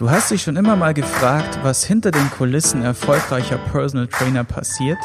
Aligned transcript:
Du 0.00 0.10
hast 0.10 0.30
dich 0.30 0.40
schon 0.40 0.56
immer 0.56 0.76
mal 0.76 0.94
gefragt, 0.94 1.58
was 1.62 1.84
hinter 1.84 2.10
den 2.10 2.30
Kulissen 2.30 2.82
erfolgreicher 2.82 3.58
Personal 3.58 4.06
Trainer 4.06 4.44
passiert? 4.44 4.96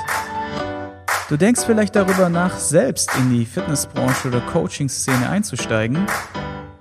Du 1.27 1.35
denkst 1.35 1.63
vielleicht 1.65 1.97
darüber 1.97 2.29
nach, 2.29 2.57
selbst 2.57 3.13
in 3.17 3.29
die 3.29 3.45
Fitnessbranche 3.45 4.29
oder 4.29 4.39
Coaching-Szene 4.39 5.27
einzusteigen? 5.27 6.07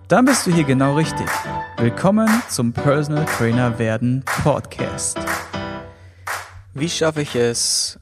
Dann 0.07 0.27
bist 0.27 0.47
du 0.47 0.53
hier 0.53 0.63
genau 0.63 0.95
richtig. 0.95 1.27
Willkommen 1.77 2.29
zum 2.49 2.73
Personal 2.73 3.25
Trainer 3.25 3.81
werden 3.81 4.25
Podcast. 4.45 5.19
Wie 6.73 6.91
schaffe 6.91 7.23
ich 7.23 7.35
es, 7.35 7.99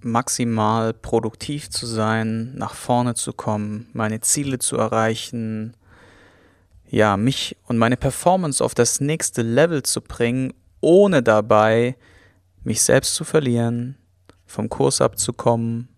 maximal 0.00 0.92
produktiv 0.92 1.70
zu 1.70 1.86
sein, 1.86 2.56
nach 2.56 2.74
vorne 2.74 3.14
zu 3.14 3.32
kommen, 3.32 3.86
meine 3.92 4.20
Ziele 4.20 4.58
zu 4.58 4.78
erreichen, 4.78 5.76
ja, 6.94 7.16
mich 7.16 7.56
und 7.66 7.76
meine 7.76 7.96
Performance 7.96 8.62
auf 8.62 8.72
das 8.72 9.00
nächste 9.00 9.42
Level 9.42 9.82
zu 9.82 10.00
bringen, 10.00 10.54
ohne 10.80 11.24
dabei 11.24 11.96
mich 12.62 12.82
selbst 12.82 13.16
zu 13.16 13.24
verlieren, 13.24 13.96
vom 14.46 14.68
Kurs 14.68 15.00
abzukommen, 15.00 15.88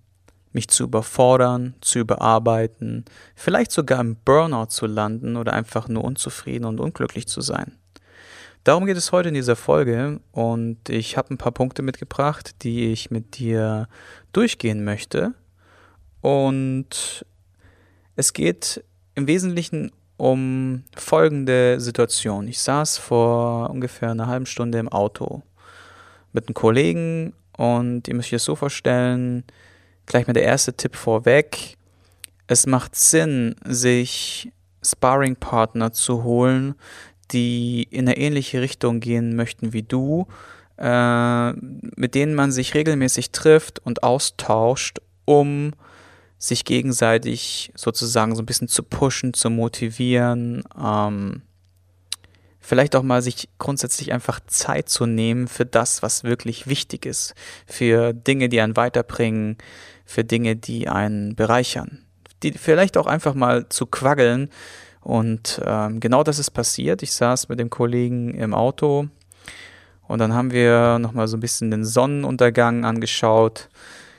mich 0.52 0.68
zu 0.68 0.84
überfordern, 0.84 1.74
zu 1.82 1.98
überarbeiten, 1.98 3.04
vielleicht 3.34 3.72
sogar 3.72 4.00
im 4.00 4.16
Burnout 4.24 4.70
zu 4.70 4.86
landen 4.86 5.36
oder 5.36 5.52
einfach 5.52 5.86
nur 5.88 6.02
unzufrieden 6.02 6.64
und 6.64 6.80
unglücklich 6.80 7.28
zu 7.28 7.42
sein. 7.42 7.76
Darum 8.64 8.86
geht 8.86 8.96
es 8.96 9.12
heute 9.12 9.28
in 9.28 9.34
dieser 9.34 9.54
Folge 9.54 10.20
und 10.32 10.88
ich 10.88 11.18
habe 11.18 11.34
ein 11.34 11.38
paar 11.38 11.52
Punkte 11.52 11.82
mitgebracht, 11.82 12.62
die 12.62 12.90
ich 12.90 13.10
mit 13.10 13.36
dir 13.36 13.86
durchgehen 14.32 14.82
möchte. 14.82 15.34
Und 16.22 17.26
es 18.16 18.32
geht 18.32 18.82
im 19.14 19.26
Wesentlichen 19.26 19.92
um 20.16 20.84
folgende 20.96 21.80
Situation. 21.80 22.48
Ich 22.48 22.60
saß 22.60 22.98
vor 22.98 23.70
ungefähr 23.70 24.10
einer 24.10 24.26
halben 24.26 24.46
Stunde 24.46 24.78
im 24.78 24.88
Auto 24.88 25.42
mit 26.32 26.48
einem 26.48 26.54
Kollegen 26.54 27.32
und 27.56 28.08
ihr 28.08 28.14
müsst 28.14 28.28
euch 28.28 28.32
das 28.32 28.44
so 28.44 28.56
vorstellen, 28.56 29.44
gleich 30.06 30.26
mal 30.26 30.32
der 30.32 30.44
erste 30.44 30.74
Tipp 30.74 30.96
vorweg. 30.96 31.76
Es 32.46 32.66
macht 32.66 32.94
Sinn, 32.94 33.56
sich 33.64 34.52
Sparring-Partner 34.82 35.92
zu 35.92 36.22
holen, 36.22 36.74
die 37.32 37.82
in 37.90 38.06
eine 38.06 38.16
ähnliche 38.16 38.60
Richtung 38.60 39.00
gehen 39.00 39.34
möchten 39.34 39.72
wie 39.72 39.82
du, 39.82 40.26
äh, 40.78 41.52
mit 41.52 42.14
denen 42.14 42.34
man 42.34 42.52
sich 42.52 42.74
regelmäßig 42.74 43.32
trifft 43.32 43.80
und 43.80 44.02
austauscht, 44.02 45.00
um 45.24 45.72
sich 46.38 46.64
gegenseitig 46.64 47.72
sozusagen 47.74 48.34
so 48.34 48.42
ein 48.42 48.46
bisschen 48.46 48.68
zu 48.68 48.82
pushen, 48.82 49.32
zu 49.32 49.50
motivieren, 49.50 50.64
ähm, 50.78 51.42
vielleicht 52.60 52.96
auch 52.96 53.02
mal 53.02 53.22
sich 53.22 53.48
grundsätzlich 53.58 54.12
einfach 54.12 54.40
Zeit 54.46 54.88
zu 54.88 55.06
nehmen 55.06 55.48
für 55.48 55.64
das, 55.64 56.02
was 56.02 56.24
wirklich 56.24 56.66
wichtig 56.66 57.06
ist, 57.06 57.34
für 57.66 58.12
Dinge, 58.12 58.48
die 58.48 58.60
einen 58.60 58.76
weiterbringen, 58.76 59.56
für 60.04 60.24
Dinge, 60.24 60.56
die 60.56 60.88
einen 60.88 61.36
bereichern, 61.36 62.04
die 62.42 62.52
vielleicht 62.52 62.96
auch 62.96 63.06
einfach 63.06 63.34
mal 63.34 63.68
zu 63.68 63.86
quaggeln. 63.86 64.50
Und 65.00 65.62
ähm, 65.64 66.00
genau 66.00 66.24
das 66.24 66.40
ist 66.40 66.50
passiert. 66.50 67.02
Ich 67.02 67.12
saß 67.12 67.48
mit 67.48 67.60
dem 67.60 67.70
Kollegen 67.70 68.34
im 68.34 68.52
Auto 68.52 69.08
und 70.08 70.18
dann 70.18 70.34
haben 70.34 70.50
wir 70.50 70.98
nochmal 70.98 71.28
so 71.28 71.36
ein 71.36 71.40
bisschen 71.40 71.70
den 71.70 71.84
Sonnenuntergang 71.84 72.84
angeschaut 72.84 73.68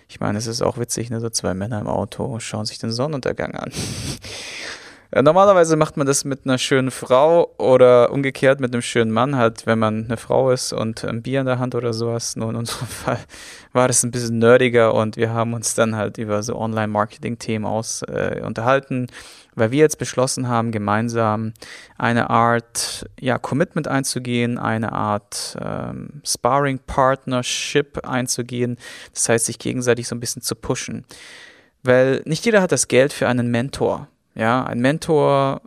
ich 0.09 0.19
meine, 0.19 0.37
es 0.37 0.47
ist 0.47 0.61
auch 0.61 0.77
witzig, 0.77 1.09
ne? 1.09 1.19
so 1.19 1.29
zwei 1.29 1.53
Männer 1.53 1.79
im 1.79 1.87
Auto 1.87 2.39
schauen 2.39 2.65
sich 2.65 2.79
den 2.79 2.91
Sonnenuntergang 2.91 3.55
an. 3.55 3.71
Ja, 5.13 5.21
normalerweise 5.21 5.77
macht 5.77 5.95
man 5.95 6.05
das 6.05 6.25
mit 6.25 6.41
einer 6.45 6.57
schönen 6.57 6.91
Frau 6.91 7.53
oder 7.57 8.11
umgekehrt 8.11 8.59
mit 8.59 8.73
einem 8.73 8.81
schönen 8.81 9.11
Mann, 9.11 9.37
halt, 9.37 9.65
wenn 9.65 9.79
man 9.79 10.05
eine 10.05 10.17
Frau 10.17 10.51
ist 10.51 10.73
und 10.73 11.05
ein 11.05 11.21
Bier 11.21 11.39
in 11.39 11.45
der 11.45 11.59
Hand 11.59 11.75
oder 11.75 11.93
sowas. 11.93 12.35
Nur 12.35 12.49
in 12.49 12.57
unserem 12.57 12.87
Fall 12.87 13.19
war 13.71 13.87
das 13.87 14.03
ein 14.03 14.11
bisschen 14.11 14.39
nerdiger 14.39 14.93
und 14.93 15.15
wir 15.15 15.33
haben 15.33 15.53
uns 15.53 15.75
dann 15.75 15.95
halt 15.95 16.17
über 16.17 16.43
so 16.43 16.55
Online-Marketing-Themen 16.57 17.65
aus 17.65 18.01
äh, 18.03 18.41
unterhalten 18.45 19.07
weil 19.57 19.71
wir 19.71 19.79
jetzt 19.79 19.97
beschlossen 19.97 20.47
haben, 20.47 20.71
gemeinsam 20.71 21.53
eine 21.97 22.29
Art 22.29 23.09
ja, 23.19 23.39
Commitment 23.39 23.87
einzugehen, 23.87 24.59
eine 24.59 24.91
Art 24.91 25.57
ähm, 25.59 26.21
Sparring-Partnership 26.23 28.07
einzugehen. 28.07 28.77
Das 29.15 29.27
heißt, 29.27 29.47
sich 29.47 29.57
gegenseitig 29.57 30.07
so 30.07 30.15
ein 30.15 30.19
bisschen 30.19 30.43
zu 30.43 30.53
pushen. 30.53 31.05
Weil 31.81 32.21
nicht 32.25 32.45
jeder 32.45 32.61
hat 32.61 32.71
das 32.71 32.87
Geld 32.87 33.13
für 33.13 33.27
einen 33.27 33.49
Mentor. 33.49 34.07
Ja, 34.37 34.63
ein 34.63 34.79
Mentor 34.79 35.61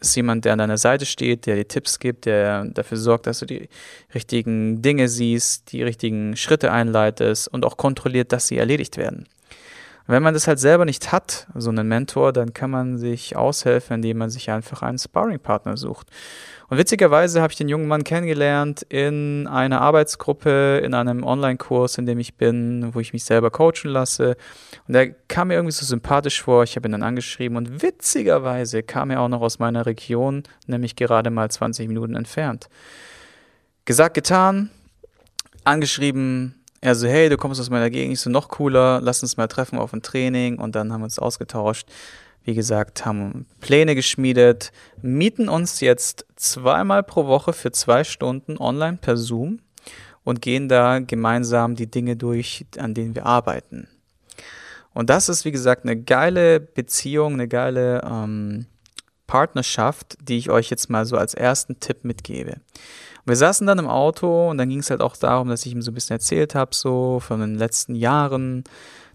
ist 0.00 0.16
jemand, 0.16 0.44
der 0.44 0.52
an 0.54 0.58
deiner 0.58 0.78
Seite 0.78 1.06
steht, 1.06 1.46
der 1.46 1.56
dir 1.56 1.68
Tipps 1.68 1.98
gibt, 1.98 2.26
der 2.26 2.64
dafür 2.66 2.98
sorgt, 2.98 3.26
dass 3.26 3.38
du 3.38 3.46
die 3.46 3.68
richtigen 4.14 4.82
Dinge 4.82 5.08
siehst, 5.08 5.72
die 5.72 5.82
richtigen 5.82 6.36
Schritte 6.36 6.72
einleitest 6.72 7.48
und 7.48 7.64
auch 7.64 7.76
kontrolliert, 7.76 8.32
dass 8.32 8.48
sie 8.48 8.58
erledigt 8.58 8.96
werden 8.96 9.28
wenn 10.06 10.22
man 10.22 10.34
das 10.34 10.46
halt 10.46 10.58
selber 10.58 10.84
nicht 10.84 11.10
hat, 11.12 11.46
so 11.54 11.70
einen 11.70 11.88
Mentor, 11.88 12.32
dann 12.32 12.54
kann 12.54 12.70
man 12.70 12.98
sich 12.98 13.36
aushelfen, 13.36 13.96
indem 13.96 14.18
man 14.18 14.30
sich 14.30 14.50
einfach 14.50 14.82
einen 14.82 14.98
Sparringpartner 14.98 15.76
sucht. 15.76 16.08
Und 16.68 16.78
witzigerweise 16.78 17.42
habe 17.42 17.52
ich 17.52 17.56
den 17.56 17.68
jungen 17.68 17.86
Mann 17.86 18.04
kennengelernt 18.04 18.82
in 18.88 19.46
einer 19.46 19.80
Arbeitsgruppe, 19.80 20.80
in 20.84 20.94
einem 20.94 21.22
Online-Kurs, 21.22 21.98
in 21.98 22.06
dem 22.06 22.18
ich 22.18 22.36
bin, 22.36 22.92
wo 22.92 23.00
ich 23.00 23.12
mich 23.12 23.24
selber 23.24 23.50
coachen 23.50 23.90
lasse. 23.90 24.36
Und 24.88 24.94
er 24.94 25.10
kam 25.10 25.48
mir 25.48 25.54
irgendwie 25.54 25.72
so 25.72 25.86
sympathisch 25.86 26.42
vor. 26.42 26.64
Ich 26.64 26.74
habe 26.76 26.88
ihn 26.88 26.92
dann 26.92 27.04
angeschrieben 27.04 27.56
und 27.56 27.82
witzigerweise 27.82 28.82
kam 28.82 29.10
er 29.10 29.20
auch 29.20 29.28
noch 29.28 29.42
aus 29.42 29.58
meiner 29.58 29.86
Region, 29.86 30.42
nämlich 30.66 30.96
gerade 30.96 31.30
mal 31.30 31.50
20 31.50 31.86
Minuten 31.86 32.16
entfernt. 32.16 32.68
Gesagt, 33.84 34.14
getan, 34.14 34.70
angeschrieben, 35.62 36.56
er 36.86 36.94
so, 36.94 37.08
hey, 37.08 37.28
du 37.28 37.36
kommst 37.36 37.60
aus 37.60 37.68
meiner 37.68 37.90
Gegend, 37.90 38.12
ich 38.12 38.20
so, 38.20 38.30
noch 38.30 38.48
cooler, 38.48 39.00
lass 39.02 39.22
uns 39.22 39.36
mal 39.36 39.48
treffen 39.48 39.78
auf 39.78 39.92
ein 39.92 40.02
Training 40.02 40.58
und 40.58 40.76
dann 40.76 40.92
haben 40.92 41.00
wir 41.00 41.06
uns 41.06 41.18
ausgetauscht. 41.18 41.88
Wie 42.44 42.54
gesagt, 42.54 43.04
haben 43.04 43.46
Pläne 43.60 43.96
geschmiedet, 43.96 44.70
mieten 45.02 45.48
uns 45.48 45.80
jetzt 45.80 46.26
zweimal 46.36 47.02
pro 47.02 47.26
Woche 47.26 47.52
für 47.52 47.72
zwei 47.72 48.04
Stunden 48.04 48.56
online 48.56 48.98
per 49.00 49.16
Zoom 49.16 49.58
und 50.22 50.40
gehen 50.40 50.68
da 50.68 51.00
gemeinsam 51.00 51.74
die 51.74 51.90
Dinge 51.90 52.16
durch, 52.16 52.64
an 52.78 52.94
denen 52.94 53.16
wir 53.16 53.26
arbeiten. 53.26 53.88
Und 54.94 55.10
das 55.10 55.28
ist, 55.28 55.44
wie 55.44 55.52
gesagt, 55.52 55.84
eine 55.84 55.96
geile 56.00 56.60
Beziehung, 56.60 57.34
eine 57.34 57.48
geile 57.48 58.00
ähm, 58.08 58.66
Partnerschaft, 59.26 60.16
die 60.22 60.38
ich 60.38 60.50
euch 60.50 60.70
jetzt 60.70 60.88
mal 60.88 61.04
so 61.04 61.16
als 61.16 61.34
ersten 61.34 61.80
Tipp 61.80 62.04
mitgebe 62.04 62.60
wir 63.26 63.36
saßen 63.36 63.66
dann 63.66 63.80
im 63.80 63.88
Auto 63.88 64.50
und 64.50 64.58
dann 64.58 64.68
ging 64.68 64.78
es 64.78 64.90
halt 64.90 65.00
auch 65.00 65.16
darum, 65.16 65.48
dass 65.48 65.66
ich 65.66 65.72
ihm 65.72 65.82
so 65.82 65.90
ein 65.90 65.94
bisschen 65.94 66.14
erzählt 66.14 66.54
habe, 66.54 66.74
so 66.74 67.20
von 67.20 67.40
den 67.40 67.56
letzten 67.56 67.96
Jahren, 67.96 68.62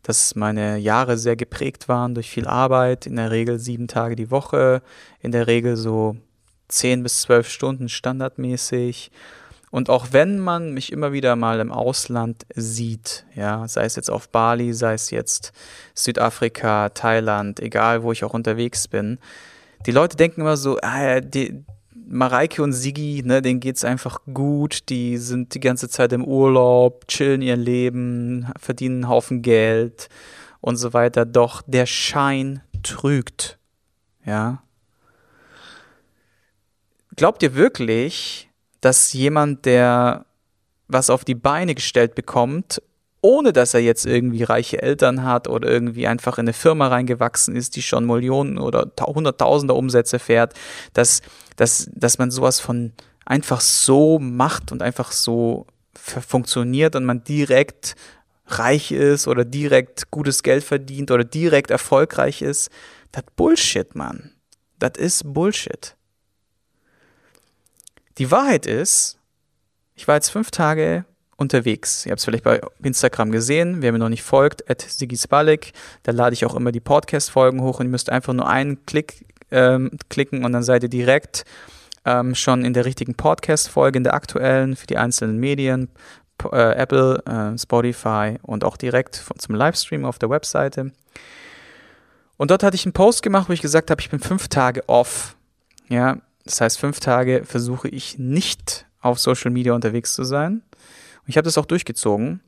dass 0.03 0.35
meine 0.35 0.77
Jahre 0.77 1.17
sehr 1.17 1.37
geprägt 1.37 1.87
waren 1.87 2.13
durch 2.13 2.29
viel 2.29 2.47
Arbeit, 2.47 3.07
in 3.07 3.15
der 3.15 3.31
Regel 3.31 3.57
sieben 3.57 3.87
Tage 3.87 4.15
die 4.15 4.29
Woche, 4.29 4.81
in 5.21 5.31
der 5.31 5.47
Regel 5.47 5.77
so 5.77 6.17
zehn 6.67 7.03
bis 7.03 7.21
zwölf 7.21 7.49
Stunden 7.49 7.87
standardmäßig. 7.87 9.11
Und 9.69 9.89
auch 9.89 10.07
wenn 10.11 10.39
man 10.39 10.73
mich 10.73 10.91
immer 10.91 11.13
wieder 11.13 11.37
mal 11.37 11.61
im 11.61 11.71
Ausland 11.71 12.45
sieht, 12.53 13.25
ja, 13.35 13.65
sei 13.69 13.85
es 13.85 13.95
jetzt 13.95 14.11
auf 14.11 14.27
Bali, 14.27 14.73
sei 14.73 14.93
es 14.93 15.11
jetzt 15.11 15.53
Südafrika, 15.95 16.89
Thailand, 16.89 17.61
egal 17.61 18.03
wo 18.03 18.11
ich 18.11 18.25
auch 18.25 18.33
unterwegs 18.33 18.89
bin, 18.89 19.19
die 19.85 19.91
Leute 19.91 20.17
denken 20.17 20.41
immer 20.41 20.57
so, 20.57 20.77
ah, 20.81 21.21
die, 21.21 21.63
Mareike 22.11 22.61
und 22.61 22.73
Sigi, 22.73 23.23
ne, 23.25 23.41
denen 23.41 23.59
geht's 23.59 23.85
einfach 23.85 24.19
gut. 24.33 24.89
Die 24.89 25.17
sind 25.17 25.53
die 25.53 25.59
ganze 25.59 25.89
Zeit 25.89 26.13
im 26.13 26.23
Urlaub, 26.23 27.07
chillen 27.07 27.41
ihr 27.41 27.55
Leben, 27.55 28.47
verdienen 28.59 29.03
einen 29.03 29.09
Haufen 29.09 29.41
Geld 29.41 30.09
und 30.59 30.77
so 30.77 30.93
weiter. 30.93 31.25
Doch 31.25 31.61
der 31.65 31.85
Schein 31.85 32.61
trügt. 32.83 33.57
Ja. 34.25 34.61
Glaubt 37.15 37.43
ihr 37.43 37.55
wirklich, 37.55 38.49
dass 38.81 39.13
jemand, 39.13 39.65
der 39.65 40.25
was 40.87 41.09
auf 41.09 41.23
die 41.23 41.35
Beine 41.35 41.75
gestellt 41.75 42.15
bekommt 42.15 42.81
ohne 43.21 43.53
dass 43.53 43.73
er 43.73 43.81
jetzt 43.81 44.05
irgendwie 44.05 44.43
reiche 44.43 44.81
Eltern 44.81 45.23
hat 45.23 45.47
oder 45.47 45.69
irgendwie 45.69 46.07
einfach 46.07 46.37
in 46.37 46.45
eine 46.45 46.53
Firma 46.53 46.87
reingewachsen 46.87 47.55
ist, 47.55 47.75
die 47.75 47.83
schon 47.83 48.05
Millionen 48.05 48.57
oder 48.57 48.91
Hunderttausender 48.99 49.75
Umsätze 49.75 50.17
fährt, 50.17 50.53
dass, 50.93 51.21
dass, 51.61 51.87
dass 51.93 52.17
man 52.17 52.31
sowas 52.31 52.59
von 52.59 52.91
einfach 53.23 53.61
so 53.61 54.17
macht 54.17 54.71
und 54.71 54.81
einfach 54.81 55.11
so 55.11 55.67
funktioniert 55.93 56.95
und 56.95 57.05
man 57.05 57.23
direkt 57.23 57.95
reich 58.47 58.91
ist 58.91 59.27
oder 59.27 59.45
direkt 59.45 60.09
gutes 60.09 60.41
Geld 60.41 60.63
verdient 60.63 61.11
oder 61.11 61.23
direkt 61.23 61.69
erfolgreich 61.69 62.41
ist, 62.41 62.71
das 63.11 63.25
Bullshit, 63.35 63.93
Mann. 63.93 64.31
Das 64.79 64.93
ist 64.97 65.31
Bullshit. 65.35 65.95
Die 68.17 68.31
Wahrheit 68.31 68.65
ist, 68.65 69.19
ich 69.93 70.07
war 70.07 70.15
jetzt 70.15 70.29
fünf 70.29 70.49
Tage 70.49 71.05
unterwegs. 71.37 72.07
Ihr 72.07 72.11
habt 72.11 72.19
es 72.21 72.25
vielleicht 72.25 72.43
bei 72.43 72.59
Instagram 72.81 73.29
gesehen, 73.29 73.83
wer 73.83 73.91
mir 73.91 73.99
noch 73.99 74.09
nicht 74.09 74.23
folgt, 74.23 74.67
at 74.67 74.83
Spalik, 75.15 75.73
da 76.01 76.11
lade 76.11 76.33
ich 76.33 76.43
auch 76.43 76.55
immer 76.55 76.71
die 76.71 76.79
Podcast-Folgen 76.79 77.61
hoch 77.61 77.79
und 77.79 77.85
ihr 77.85 77.91
müsst 77.91 78.09
einfach 78.09 78.33
nur 78.33 78.47
einen 78.47 78.83
Klick 78.87 79.25
ähm, 79.51 79.91
klicken 80.09 80.43
und 80.45 80.51
dann 80.51 80.63
seid 80.63 80.83
ihr 80.83 80.89
direkt 80.89 81.43
ähm, 82.05 82.35
schon 82.35 82.65
in 82.65 82.73
der 82.73 82.85
richtigen 82.85 83.15
Podcast-Folge, 83.15 83.97
in 83.97 84.03
der 84.03 84.13
aktuellen 84.13 84.75
für 84.75 84.87
die 84.87 84.97
einzelnen 84.97 85.37
Medien, 85.37 85.89
äh, 86.51 86.73
Apple, 86.73 87.23
äh, 87.25 87.57
Spotify 87.57 88.37
und 88.41 88.63
auch 88.63 88.77
direkt 88.77 89.17
von, 89.17 89.37
zum 89.37 89.55
Livestream 89.55 90.05
auf 90.05 90.17
der 90.17 90.29
Webseite. 90.29 90.91
Und 92.37 92.49
dort 92.49 92.63
hatte 92.63 92.75
ich 92.75 92.85
einen 92.85 92.93
Post 92.93 93.21
gemacht, 93.21 93.49
wo 93.49 93.53
ich 93.53 93.61
gesagt 93.61 93.91
habe, 93.91 94.01
ich 94.01 94.09
bin 94.09 94.19
fünf 94.19 94.47
Tage 94.47 94.87
off. 94.89 95.35
Ja, 95.89 96.17
das 96.43 96.59
heißt, 96.59 96.79
fünf 96.79 96.99
Tage 96.99 97.43
versuche 97.45 97.87
ich 97.87 98.17
nicht 98.17 98.87
auf 98.99 99.19
Social 99.19 99.51
Media 99.51 99.73
unterwegs 99.73 100.15
zu 100.15 100.23
sein. 100.23 100.63
Und 101.21 101.27
ich 101.27 101.37
habe 101.37 101.45
das 101.45 101.57
auch 101.57 101.65
durchgezogen. 101.65 102.41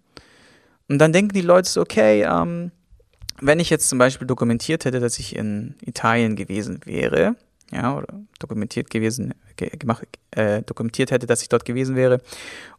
Und 0.90 0.98
dann 0.98 1.14
denken 1.14 1.34
die 1.34 1.42
Leute 1.42 1.70
so, 1.70 1.82
okay, 1.82 2.24
ähm, 2.24 2.72
wenn 3.46 3.60
ich 3.60 3.70
jetzt 3.70 3.90
zum 3.90 4.00
Beispiel 4.00 4.28
dokumentiert 4.28 4.86
hätte, 4.86 5.00
dass 5.00 5.20
ich 5.20 5.36
in 5.36 5.76
Italien 5.82 6.36
gewesen 6.36 6.80
wäre, 6.86 7.36
ja, 7.72 7.98
oder 7.98 8.22
dokumentiert 8.40 8.90
gewesen, 8.90 9.34
gemacht, 9.58 10.08
äh, 10.32 10.62
dokumentiert 10.62 11.12
hätte, 11.12 11.28
dass 11.28 11.42
ich 11.42 11.50
dort 11.50 11.66
gewesen 11.66 11.96
wäre. 11.96 12.22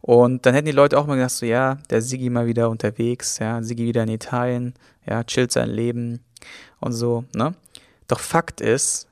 Und 0.01 0.45
dann 0.45 0.53
hätten 0.53 0.65
die 0.65 0.71
Leute 0.71 0.97
auch 0.97 1.05
mal 1.05 1.15
gedacht, 1.15 1.31
so, 1.31 1.45
ja, 1.45 1.77
der 1.89 2.01
Sigi 2.01 2.29
mal 2.29 2.47
wieder 2.47 2.69
unterwegs, 2.69 3.39
ja, 3.39 3.61
Sigi 3.61 3.85
wieder 3.85 4.03
in 4.03 4.09
Italien, 4.09 4.73
ja, 5.05 5.23
chillt 5.23 5.51
sein 5.51 5.69
Leben 5.69 6.21
und 6.79 6.93
so, 6.93 7.25
ne? 7.35 7.53
Doch 8.07 8.19
Fakt 8.19 8.61
ist, 8.61 9.07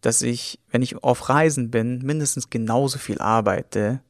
dass 0.00 0.22
ich, 0.22 0.58
wenn 0.70 0.82
ich 0.82 1.02
auf 1.02 1.28
Reisen 1.28 1.70
bin, 1.70 1.98
mindestens 1.98 2.48
genauso 2.48 2.98
viel 2.98 3.18
arbeite, 3.18 4.00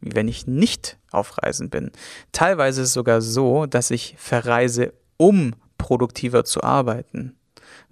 wie 0.00 0.14
wenn 0.14 0.28
ich 0.28 0.46
nicht 0.46 0.98
auf 1.10 1.38
Reisen 1.38 1.70
bin. 1.70 1.90
Teilweise 2.32 2.82
ist 2.82 2.88
es 2.88 2.94
sogar 2.94 3.20
so, 3.20 3.66
dass 3.66 3.90
ich 3.90 4.14
verreise, 4.18 4.92
um 5.16 5.54
produktiver 5.90 6.44
zu 6.44 6.62
arbeiten. 6.62 7.34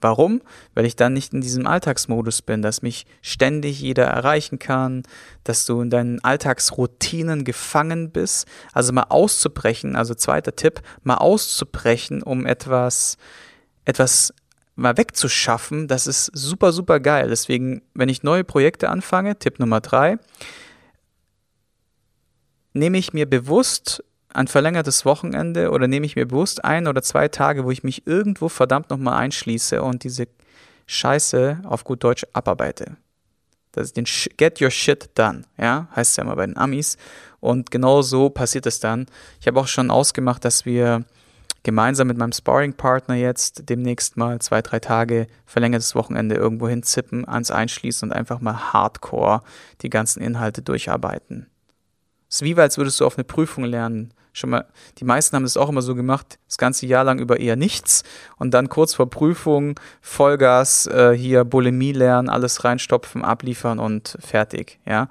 Warum? 0.01 0.41
Weil 0.75 0.85
ich 0.85 0.95
dann 0.95 1.15
nicht 1.15 1.33
in 1.33 1.41
diesem 1.41 1.67
Alltagsmodus 1.67 2.43
bin, 2.43 2.63
dass 2.63 2.81
mich 2.81 3.07
ständig 3.23 3.81
jeder 3.81 4.05
erreichen 4.05 4.61
kann, 4.61 5.03
dass 5.43 5.67
du 5.67 5.81
in 5.81 5.91
deinen 5.91 6.23
Alltagsroutinen 6.23 7.43
gefangen 7.43 8.13
bist. 8.13 8.47
Also 8.73 8.93
mal 8.93 9.07
auszubrechen, 9.09 9.97
also 9.97 10.15
zweiter 10.15 10.55
Tipp, 10.55 10.81
mal 11.03 11.17
auszubrechen, 11.17 12.23
um 12.23 12.47
etwas, 12.47 13.17
etwas 13.85 14.33
mal 14.77 14.97
wegzuschaffen, 14.97 15.89
das 15.89 16.07
ist 16.07 16.27
super, 16.33 16.71
super 16.71 17.01
geil. 17.01 17.27
Deswegen, 17.29 17.83
wenn 17.95 18.09
ich 18.09 18.23
neue 18.23 18.45
Projekte 18.45 18.91
anfange, 18.91 19.41
Tipp 19.41 19.59
Nummer 19.59 19.81
drei, 19.81 20.19
nehme 22.75 22.99
ich 22.99 23.13
mir 23.13 23.29
bewusst 23.29 24.05
ein 24.33 24.49
verlängertes 24.49 25.05
Wochenende 25.05 25.71
oder 25.71 25.89
nehme 25.89 26.07
ich 26.07 26.17
mir 26.17 26.27
bewusst 26.27 26.65
ein 26.65 26.87
oder 26.87 27.03
zwei 27.03 27.29
Tage, 27.29 27.65
wo 27.65 27.71
ich 27.71 27.83
mich 27.83 28.07
irgendwo 28.07 28.49
verdammt 28.49 28.91
nochmal 28.91 29.15
einschließe 29.15 29.83
und 29.83 30.05
diese 30.05 30.29
Scheiße 30.87 31.63
auf 31.65 31.85
gut 31.85 32.05
Deutsch 32.05 32.27
abarbeite. 32.33 32.97
Das 33.73 33.87
ist 33.87 33.97
den 33.97 34.07
Sh 34.07 34.29
Get 34.37 34.61
Your 34.61 34.71
Shit 34.71 35.11
Done, 35.15 35.43
ja, 35.57 35.89
heißt 35.95 36.13
es 36.13 36.17
ja 36.17 36.25
immer 36.25 36.37
bei 36.37 36.47
den 36.47 36.57
Amis. 36.57 36.97
Und 37.41 37.71
genau 37.71 38.03
so 38.03 38.31
passiert 38.31 38.67
es 38.67 38.81
dann. 38.81 39.07
Ich 39.41 39.47
habe 39.47 39.61
auch 39.61 39.69
schon 39.69 39.91
ausgemacht, 39.91 40.45
dass 40.45 40.65
wir 40.65 41.05
gemeinsam 41.63 42.09
mit 42.09 42.17
meinem 42.17 42.33
Sparring-Partner 42.33 43.15
jetzt 43.15 43.69
demnächst 43.69 44.17
mal 44.17 44.41
zwei, 44.41 44.63
drei 44.63 44.81
Tage 44.81 45.27
verlängertes 45.45 45.95
Wochenende 45.95 46.35
irgendwo 46.35 46.69
hinzippen, 46.69 47.29
ans 47.29 47.51
Einschließen 47.51 48.09
und 48.09 48.17
einfach 48.17 48.41
mal 48.41 48.73
hardcore 48.73 49.43
die 49.83 49.91
ganzen 49.91 50.23
Inhalte 50.23 50.63
durcharbeiten. 50.63 51.49
Es 52.29 52.37
ist 52.37 52.43
wie, 52.43 52.55
als 52.57 52.79
würdest 52.79 53.01
du 53.01 53.07
auf 53.07 53.17
eine 53.17 53.25
Prüfung 53.25 53.65
lernen 53.65 54.15
schon 54.33 54.51
mal, 54.51 54.67
die 54.99 55.05
meisten 55.05 55.37
haben 55.37 55.43
das 55.43 55.57
auch 55.57 55.69
immer 55.69 55.83
so 55.83 55.95
gemacht, 55.95 56.39
das 56.47 56.59
ganze 56.59 56.87
Jahr 56.87 57.05
lang 57.05 57.19
über 57.19 57.41
eher 57.41 57.57
nichts 57.57 58.05
und 58.37 58.53
dann 58.53 58.69
kurz 58.69 58.95
vor 58.95 59.11
Prüfung 59.11 59.79
Vollgas 60.01 60.87
äh, 60.87 61.13
hier 61.17 61.45
Bulimie 61.45 61.93
lernen, 61.93 62.29
alles 62.29 62.65
reinstopfen, 62.65 63.25
abliefern 63.25 63.79
und 63.79 64.17
fertig, 64.21 64.79
ja. 64.87 65.09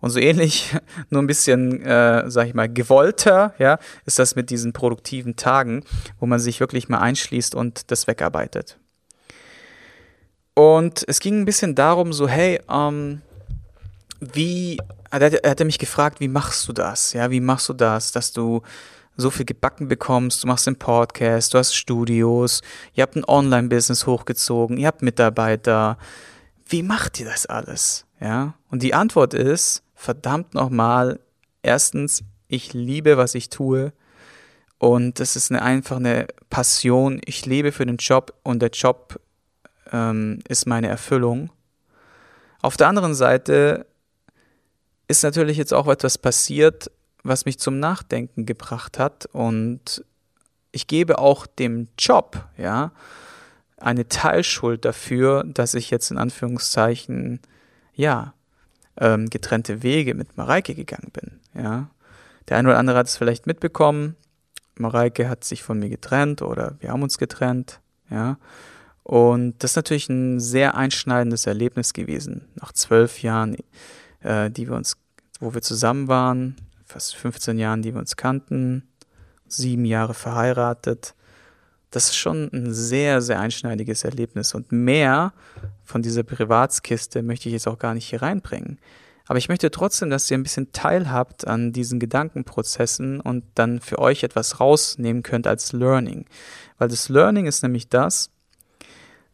Und 0.00 0.10
so 0.10 0.18
ähnlich, 0.18 0.74
nur 1.10 1.22
ein 1.22 1.26
bisschen, 1.26 1.82
äh, 1.82 2.30
sag 2.30 2.46
ich 2.46 2.54
mal, 2.54 2.68
gewollter, 2.68 3.54
ja, 3.58 3.78
ist 4.06 4.18
das 4.18 4.36
mit 4.36 4.50
diesen 4.50 4.72
produktiven 4.72 5.36
Tagen, 5.36 5.84
wo 6.18 6.26
man 6.26 6.38
sich 6.38 6.60
wirklich 6.60 6.88
mal 6.88 6.98
einschließt 6.98 7.54
und 7.54 7.90
das 7.90 8.06
wegarbeitet. 8.06 8.78
Und 10.54 11.04
es 11.06 11.20
ging 11.20 11.40
ein 11.40 11.44
bisschen 11.44 11.74
darum, 11.74 12.12
so, 12.12 12.28
hey, 12.28 12.60
ähm, 12.70 13.22
wie 14.20 14.78
er 15.10 15.50
hatte 15.50 15.64
mich 15.64 15.78
gefragt, 15.78 16.20
wie 16.20 16.28
machst 16.28 16.68
du 16.68 16.72
das? 16.72 17.12
Ja, 17.12 17.30
wie 17.30 17.40
machst 17.40 17.68
du 17.68 17.72
das, 17.72 18.12
dass 18.12 18.32
du 18.32 18.62
so 19.16 19.30
viel 19.30 19.44
gebacken 19.44 19.88
bekommst, 19.88 20.42
du 20.42 20.46
machst 20.46 20.66
den 20.66 20.76
Podcast, 20.76 21.52
du 21.52 21.58
hast 21.58 21.74
Studios, 21.74 22.62
ihr 22.94 23.02
habt 23.02 23.16
ein 23.16 23.24
Online-Business 23.24 24.06
hochgezogen, 24.06 24.78
ihr 24.78 24.86
habt 24.86 25.02
Mitarbeiter. 25.02 25.98
Wie 26.66 26.82
macht 26.82 27.20
ihr 27.20 27.26
das 27.26 27.46
alles? 27.46 28.06
Ja? 28.20 28.54
Und 28.70 28.82
die 28.82 28.94
Antwort 28.94 29.34
ist, 29.34 29.82
verdammt 29.94 30.54
nochmal, 30.54 31.20
erstens, 31.62 32.22
ich 32.48 32.72
liebe, 32.72 33.16
was 33.16 33.34
ich 33.34 33.50
tue. 33.50 33.92
Und 34.78 35.20
das 35.20 35.36
ist 35.36 35.50
eine, 35.50 35.62
einfach 35.62 35.96
eine 35.96 36.26
Passion. 36.48 37.20
Ich 37.24 37.44
lebe 37.44 37.70
für 37.70 37.84
den 37.84 37.98
Job 37.98 38.34
und 38.42 38.60
der 38.60 38.70
Job 38.70 39.20
ähm, 39.92 40.40
ist 40.48 40.66
meine 40.66 40.88
Erfüllung. 40.88 41.50
Auf 42.62 42.76
der 42.76 42.88
anderen 42.88 43.14
Seite 43.14 43.86
ist 45.10 45.24
natürlich 45.24 45.56
jetzt 45.56 45.74
auch 45.74 45.88
etwas 45.88 46.18
passiert, 46.18 46.90
was 47.24 47.44
mich 47.44 47.58
zum 47.58 47.80
Nachdenken 47.80 48.46
gebracht 48.46 48.98
hat 48.98 49.26
und 49.32 50.04
ich 50.72 50.86
gebe 50.86 51.18
auch 51.18 51.46
dem 51.46 51.88
Job, 51.98 52.46
ja, 52.56 52.92
eine 53.76 54.06
Teilschuld 54.08 54.84
dafür, 54.84 55.44
dass 55.44 55.74
ich 55.74 55.90
jetzt 55.90 56.12
in 56.12 56.18
Anführungszeichen, 56.18 57.40
ja, 57.94 58.34
ähm, 58.98 59.28
getrennte 59.28 59.82
Wege 59.82 60.14
mit 60.14 60.36
Mareike 60.36 60.74
gegangen 60.74 61.10
bin, 61.12 61.40
ja. 61.60 61.90
Der 62.48 62.56
eine 62.56 62.68
oder 62.68 62.78
andere 62.78 62.98
hat 62.98 63.06
es 63.06 63.16
vielleicht 63.16 63.46
mitbekommen. 63.46 64.16
Mareike 64.76 65.28
hat 65.28 65.44
sich 65.44 65.62
von 65.62 65.78
mir 65.78 65.88
getrennt 65.88 66.42
oder 66.42 66.76
wir 66.80 66.90
haben 66.90 67.02
uns 67.02 67.18
getrennt, 67.18 67.80
ja. 68.10 68.38
Und 69.02 69.58
das 69.58 69.72
ist 69.72 69.76
natürlich 69.76 70.08
ein 70.08 70.38
sehr 70.38 70.76
einschneidendes 70.76 71.46
Erlebnis 71.46 71.94
gewesen. 71.94 72.48
Nach 72.54 72.72
zwölf 72.72 73.22
Jahren 73.22 73.56
äh, 74.20 74.50
die 74.50 74.68
wir 74.68 74.76
uns, 74.76 74.96
wo 75.40 75.54
wir 75.54 75.62
zusammen 75.62 76.08
waren, 76.08 76.56
fast 76.84 77.16
15 77.16 77.58
Jahren, 77.58 77.82
die 77.82 77.94
wir 77.94 78.00
uns 78.00 78.16
kannten, 78.16 78.88
sieben 79.48 79.84
Jahre 79.84 80.14
verheiratet. 80.14 81.14
Das 81.90 82.04
ist 82.04 82.16
schon 82.16 82.50
ein 82.52 82.72
sehr, 82.72 83.20
sehr 83.20 83.40
einschneidiges 83.40 84.04
Erlebnis. 84.04 84.54
Und 84.54 84.70
mehr 84.70 85.32
von 85.82 86.02
dieser 86.02 86.22
Privatskiste 86.22 87.22
möchte 87.22 87.48
ich 87.48 87.54
jetzt 87.54 87.66
auch 87.66 87.78
gar 87.78 87.94
nicht 87.94 88.08
hier 88.08 88.22
reinbringen. 88.22 88.78
Aber 89.26 89.38
ich 89.38 89.48
möchte 89.48 89.70
trotzdem, 89.70 90.10
dass 90.10 90.30
ihr 90.30 90.36
ein 90.36 90.42
bisschen 90.42 90.72
teilhabt 90.72 91.46
an 91.46 91.72
diesen 91.72 92.00
Gedankenprozessen 92.00 93.20
und 93.20 93.44
dann 93.54 93.80
für 93.80 93.98
euch 93.98 94.24
etwas 94.24 94.60
rausnehmen 94.60 95.22
könnt 95.22 95.46
als 95.46 95.72
Learning. 95.72 96.26
Weil 96.78 96.88
das 96.88 97.08
Learning 97.08 97.46
ist 97.46 97.62
nämlich 97.62 97.88
das, 97.88 98.30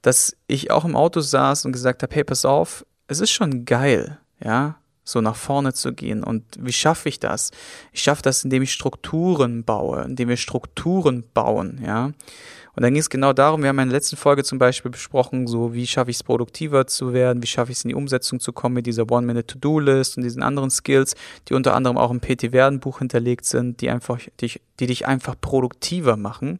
dass 0.03 0.37
ich 0.47 0.71
auch 0.71 0.85
im 0.85 0.97
Auto 0.97 1.21
saß 1.21 1.65
und 1.65 1.73
gesagt 1.73 2.03
habe, 2.03 2.15
hey, 2.15 2.25
pass 2.25 2.45
auf, 2.45 2.85
es 3.09 3.21
ist 3.21 3.31
schon 3.31 3.65
geil, 3.65 4.19
ja, 4.43 4.77
so 5.07 5.21
nach 5.21 5.37
vorne 5.37 5.73
zu 5.73 5.95
gehen. 5.95 6.23
Und 6.23 6.45
wie 6.59 6.73
schaffe 6.73 7.09
ich 7.09 7.21
das? 7.21 7.53
Ich 7.93 8.03
schaffe 8.03 8.23
das, 8.23 8.45
indem 8.45 8.63
ich 8.63 8.73
Strukturen 8.73 9.65
baue, 9.65 10.03
indem 10.03 10.29
wir 10.29 10.37
Strukturen 10.37 11.25
bauen, 11.33 11.81
ja. 11.85 12.13
Und 12.75 12.83
dann 12.83 12.93
ging 12.93 13.01
es 13.01 13.09
genau 13.09 13.33
darum, 13.33 13.63
wir 13.63 13.71
haben 13.71 13.79
in 13.79 13.89
der 13.89 13.97
letzten 13.97 14.17
Folge 14.17 14.45
zum 14.45 14.59
Beispiel 14.59 14.91
besprochen, 14.91 15.47
so 15.47 15.73
wie 15.73 15.87
schaffe 15.87 16.11
ich 16.11 16.19
es 16.19 16.23
produktiver 16.23 16.87
zu 16.87 17.15
werden, 17.15 17.43
wie 17.43 17.47
schaffe 17.47 17.73
ich 17.73 17.79
es 17.79 17.85
in 17.85 17.89
die 17.89 17.95
Umsetzung 17.95 18.39
zu 18.39 18.53
kommen 18.53 18.75
mit 18.75 18.85
dieser 18.85 19.11
One-Minute-To-Do-List 19.11 20.19
und 20.19 20.25
diesen 20.25 20.43
anderen 20.43 20.69
Skills, 20.69 21.15
die 21.49 21.55
unter 21.55 21.73
anderem 21.73 21.97
auch 21.97 22.11
im 22.11 22.21
PT 22.21 22.53
Werden 22.53 22.81
Buch 22.81 22.99
hinterlegt 22.99 23.47
sind, 23.47 23.81
die 23.81 23.89
einfach, 23.89 24.21
die, 24.41 24.61
die 24.79 24.87
dich 24.89 25.07
einfach 25.07 25.37
produktiver 25.41 26.19
machen. 26.19 26.59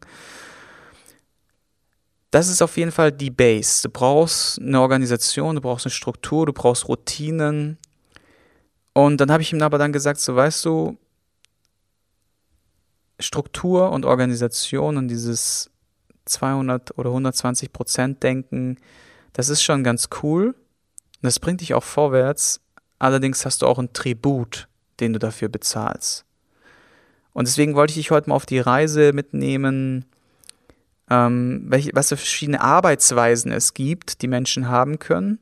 Das 2.31 2.49
ist 2.49 2.63
auf 2.63 2.77
jeden 2.77 2.91
Fall 2.91 3.11
die 3.11 3.29
Base. 3.29 3.83
Du 3.83 3.89
brauchst 3.89 4.59
eine 4.59 4.81
Organisation, 4.81 5.55
du 5.55 5.61
brauchst 5.61 5.85
eine 5.85 5.91
Struktur, 5.91 6.47
du 6.47 6.53
brauchst 6.53 6.87
Routinen, 6.87 7.77
und 8.97 9.21
dann 9.21 9.29
habe 9.29 9.43
ich 9.43 9.53
ihm 9.53 9.61
aber 9.61 9.77
dann 9.77 9.93
gesagt, 9.93 10.19
so 10.19 10.35
weißt 10.35 10.65
du, 10.65 10.97
Struktur 13.19 13.91
und 13.91 14.05
Organisation 14.05 14.97
und 14.97 15.07
dieses 15.07 15.69
200 16.25 16.97
oder 16.97 17.11
120 17.11 17.71
Prozent 17.71 18.23
Denken, 18.23 18.77
das 19.33 19.49
ist 19.49 19.61
schon 19.61 19.83
ganz 19.83 20.09
cool. 20.23 20.55
Das 21.21 21.39
bringt 21.39 21.61
dich 21.61 21.75
auch 21.75 21.83
vorwärts. 21.83 22.59
Allerdings 22.97 23.45
hast 23.45 23.61
du 23.61 23.67
auch 23.67 23.77
einen 23.77 23.93
Tribut, 23.93 24.67
den 24.99 25.13
du 25.13 25.19
dafür 25.19 25.49
bezahlst. 25.49 26.25
Und 27.33 27.47
deswegen 27.47 27.75
wollte 27.75 27.91
ich 27.91 27.97
dich 27.97 28.09
heute 28.09 28.29
mal 28.29 28.35
auf 28.35 28.47
die 28.47 28.57
Reise 28.57 29.13
mitnehmen, 29.13 30.05
ähm, 31.07 31.65
welche, 31.67 31.91
was 31.93 32.09
für 32.09 32.17
verschiedene 32.17 32.61
Arbeitsweisen 32.61 33.51
es 33.51 33.75
gibt, 33.75 34.23
die 34.23 34.27
Menschen 34.27 34.69
haben 34.69 34.97
können 34.97 35.37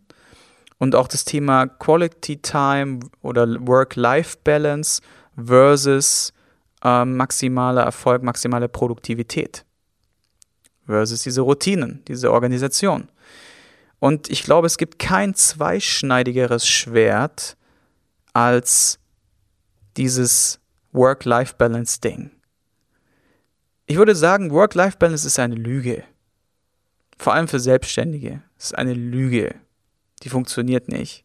und 0.77 0.95
auch 0.95 1.07
das 1.07 1.25
Thema 1.25 1.67
Quality 1.67 2.37
Time 2.37 2.99
oder 3.21 3.47
Work-Life-Balance 3.65 5.01
versus 5.37 6.33
äh, 6.83 7.05
maximaler 7.05 7.83
Erfolg, 7.83 8.23
maximale 8.23 8.67
Produktivität 8.69 9.65
versus 10.85 11.23
diese 11.23 11.41
Routinen, 11.41 12.03
diese 12.07 12.31
Organisation. 12.31 13.09
Und 13.99 14.29
ich 14.29 14.43
glaube, 14.43 14.67
es 14.67 14.77
gibt 14.77 14.99
kein 14.99 15.33
zweischneidigeres 15.33 16.67
Schwert 16.67 17.57
als 18.33 18.99
dieses 19.97 20.59
Work-Life-Balance-Ding. 20.91 22.31
Ich 23.87 23.97
würde 23.97 24.15
sagen, 24.15 24.51
Work-Life-Balance 24.51 25.25
ist 25.25 25.39
eine 25.39 25.55
Lüge. 25.55 26.03
Vor 27.17 27.33
allem 27.33 27.47
für 27.47 27.59
Selbstständige. 27.59 28.41
Es 28.57 28.65
ist 28.65 28.77
eine 28.77 28.93
Lüge. 28.93 29.55
Die 30.23 30.29
funktioniert 30.29 30.87
nicht. 30.87 31.23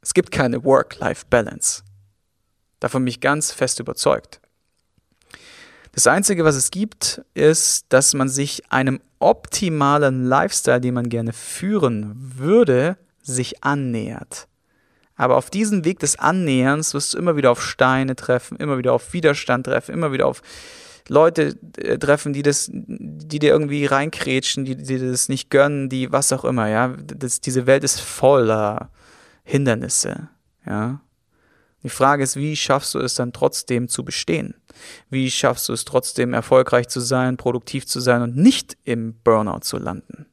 Es 0.00 0.14
gibt 0.14 0.30
keine 0.30 0.64
Work-Life-Balance. 0.64 1.82
Davon 2.80 3.02
bin 3.02 3.08
ich 3.08 3.20
ganz 3.20 3.52
fest 3.52 3.80
überzeugt. 3.80 4.40
Das 5.92 6.06
Einzige, 6.06 6.44
was 6.44 6.56
es 6.56 6.70
gibt, 6.70 7.22
ist, 7.34 7.86
dass 7.88 8.14
man 8.14 8.28
sich 8.28 8.70
einem 8.70 9.00
optimalen 9.20 10.24
Lifestyle, 10.24 10.80
den 10.80 10.94
man 10.94 11.08
gerne 11.08 11.32
führen 11.32 12.12
würde, 12.16 12.98
sich 13.22 13.62
annähert. 13.64 14.48
Aber 15.16 15.36
auf 15.36 15.50
diesem 15.50 15.84
Weg 15.84 16.00
des 16.00 16.18
Annäherns 16.18 16.94
wirst 16.94 17.14
du 17.14 17.18
immer 17.18 17.36
wieder 17.36 17.52
auf 17.52 17.62
Steine 17.62 18.16
treffen, 18.16 18.56
immer 18.56 18.76
wieder 18.78 18.92
auf 18.92 19.12
Widerstand 19.12 19.66
treffen, 19.66 19.92
immer 19.92 20.12
wieder 20.12 20.26
auf 20.26 20.42
Leute 21.08 21.58
äh, 21.76 21.98
treffen, 21.98 22.32
die 22.32 22.42
das, 22.42 22.70
die 22.72 23.38
dir 23.38 23.50
irgendwie 23.50 23.84
reinkrätschen, 23.86 24.64
die, 24.64 24.76
dir 24.76 25.10
das 25.10 25.28
nicht 25.28 25.50
gönnen, 25.50 25.88
die 25.88 26.10
was 26.12 26.32
auch 26.32 26.44
immer, 26.44 26.68
ja. 26.68 26.88
Das, 26.88 27.40
diese 27.40 27.66
Welt 27.66 27.84
ist 27.84 28.00
voller 28.00 28.90
Hindernisse, 29.44 30.28
ja. 30.66 31.00
Die 31.82 31.90
Frage 31.90 32.22
ist, 32.22 32.36
wie 32.36 32.56
schaffst 32.56 32.94
du 32.94 32.98
es 32.98 33.14
dann 33.14 33.34
trotzdem 33.34 33.88
zu 33.88 34.04
bestehen? 34.04 34.54
Wie 35.10 35.30
schaffst 35.30 35.68
du 35.68 35.74
es 35.74 35.84
trotzdem 35.84 36.32
erfolgreich 36.32 36.88
zu 36.88 37.00
sein, 37.00 37.36
produktiv 37.36 37.86
zu 37.86 38.00
sein 38.00 38.22
und 38.22 38.36
nicht 38.36 38.78
im 38.84 39.14
Burnout 39.22 39.60
zu 39.60 39.76
landen? 39.76 40.24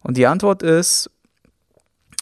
Und 0.00 0.16
die 0.16 0.26
Antwort 0.26 0.62
ist, 0.62 1.10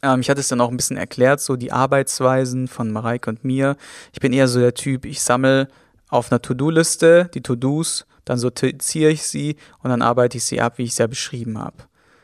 ähm, 0.02 0.20
ich 0.20 0.28
hatte 0.28 0.40
es 0.40 0.48
dann 0.48 0.60
auch 0.60 0.70
ein 0.70 0.76
bisschen 0.76 0.96
erklärt, 0.96 1.40
so 1.40 1.54
die 1.54 1.70
Arbeitsweisen 1.70 2.66
von 2.66 2.90
Mareike 2.90 3.30
und 3.30 3.44
mir. 3.44 3.76
Ich 4.12 4.20
bin 4.20 4.32
eher 4.32 4.48
so 4.48 4.58
der 4.58 4.74
Typ, 4.74 5.04
ich 5.04 5.20
sammle 5.20 5.68
auf 6.10 6.30
einer 6.30 6.42
To-Do-Liste 6.42 7.30
die 7.32 7.42
To-Dos, 7.42 8.06
dann 8.24 8.38
sortiere 8.38 9.10
ich 9.10 9.22
sie 9.22 9.56
und 9.82 9.90
dann 9.90 10.02
arbeite 10.02 10.36
ich 10.36 10.44
sie 10.44 10.60
ab, 10.60 10.78
wie 10.78 10.84
ich 10.84 10.90
es 10.90 10.98
ja 10.98 11.06
beschrieben 11.06 11.58
habe. 11.58 11.76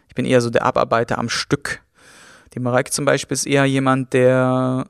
Ich 0.09 0.15
bin 0.15 0.25
eher 0.25 0.41
so 0.41 0.51
der 0.51 0.65
Abarbeiter 0.65 1.19
am 1.19 1.29
Stück. 1.29 1.83
Die 2.55 2.61
Mareike 2.61 2.91
zum 2.91 3.05
Beispiel 3.05 3.35
ist 3.35 3.47
eher 3.47 3.65
jemand, 3.65 4.13
der 4.13 4.87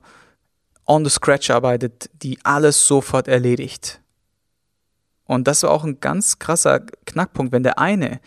on 0.85 1.03
the 1.03 1.11
scratch 1.11 1.49
arbeitet, 1.49 2.09
die 2.21 2.39
alles 2.43 2.87
sofort 2.87 3.27
erledigt. 3.27 4.01
Und 5.25 5.47
das 5.47 5.63
war 5.63 5.71
auch 5.71 5.83
ein 5.83 5.99
ganz 5.99 6.39
krasser 6.39 6.79
Knackpunkt, 7.05 7.51
wenn 7.51 7.63
der 7.63 7.79
eine 7.79 8.21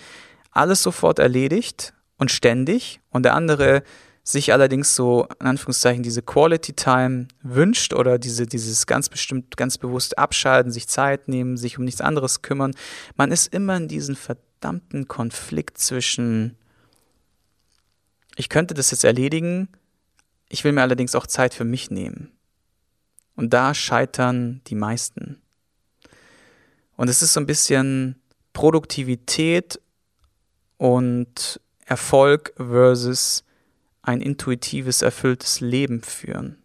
alles 0.51 0.83
sofort 0.83 1.19
erledigt 1.19 1.95
und 2.19 2.31
ständig 2.31 3.01
und 3.09 3.23
der 3.23 3.35
andere 3.35 3.83
sich 4.23 4.53
allerdings 4.53 4.95
so, 4.95 5.27
in 5.41 5.47
Anführungszeichen, 5.47 6.03
diese 6.03 6.23
Quality 6.23 6.75
Time 6.75 7.29
wünscht 7.43 7.95
oder 7.95 8.19
diese, 8.19 8.47
dieses 8.47 8.87
ganz 8.87 9.09
bestimmt, 9.09 9.57
ganz 9.57 9.79
bewusst 9.79 10.19
abschalten, 10.19 10.73
sich 10.73 10.89
Zeit 10.89 11.29
nehmen, 11.29 11.57
sich 11.57 11.79
um 11.79 11.85
nichts 11.85 12.01
anderes 12.01 12.43
kümmern, 12.43 12.73
man 13.17 13.33
ist 13.33 13.53
immer 13.53 13.77
in 13.77 13.89
diesem 13.89 14.17
verdammten 14.17 15.09
Konflikt 15.09 15.79
zwischen, 15.79 16.57
ich 18.37 18.49
könnte 18.49 18.75
das 18.75 18.91
jetzt 18.91 19.05
erledigen, 19.05 19.69
ich 20.49 20.65
will 20.65 20.73
mir 20.73 20.83
allerdings 20.83 21.15
auch 21.15 21.27
Zeit 21.27 21.55
für 21.55 21.65
mich 21.65 21.91
nehmen. 21.91 22.33
Und 23.37 23.55
da 23.55 23.73
scheitern 23.73 24.61
die 24.67 24.75
meisten. 24.75 25.41
Und 26.97 27.09
es 27.09 27.23
ist 27.23 27.33
so 27.33 27.41
ein 27.41 27.47
bisschen 27.47 28.21
Produktivität 28.53 29.81
und 30.77 31.61
Erfolg 31.87 32.53
versus 32.57 33.45
ein 34.03 34.21
intuitives, 34.21 35.03
erfülltes 35.03 35.61
Leben 35.61 36.03
führen. 36.03 36.57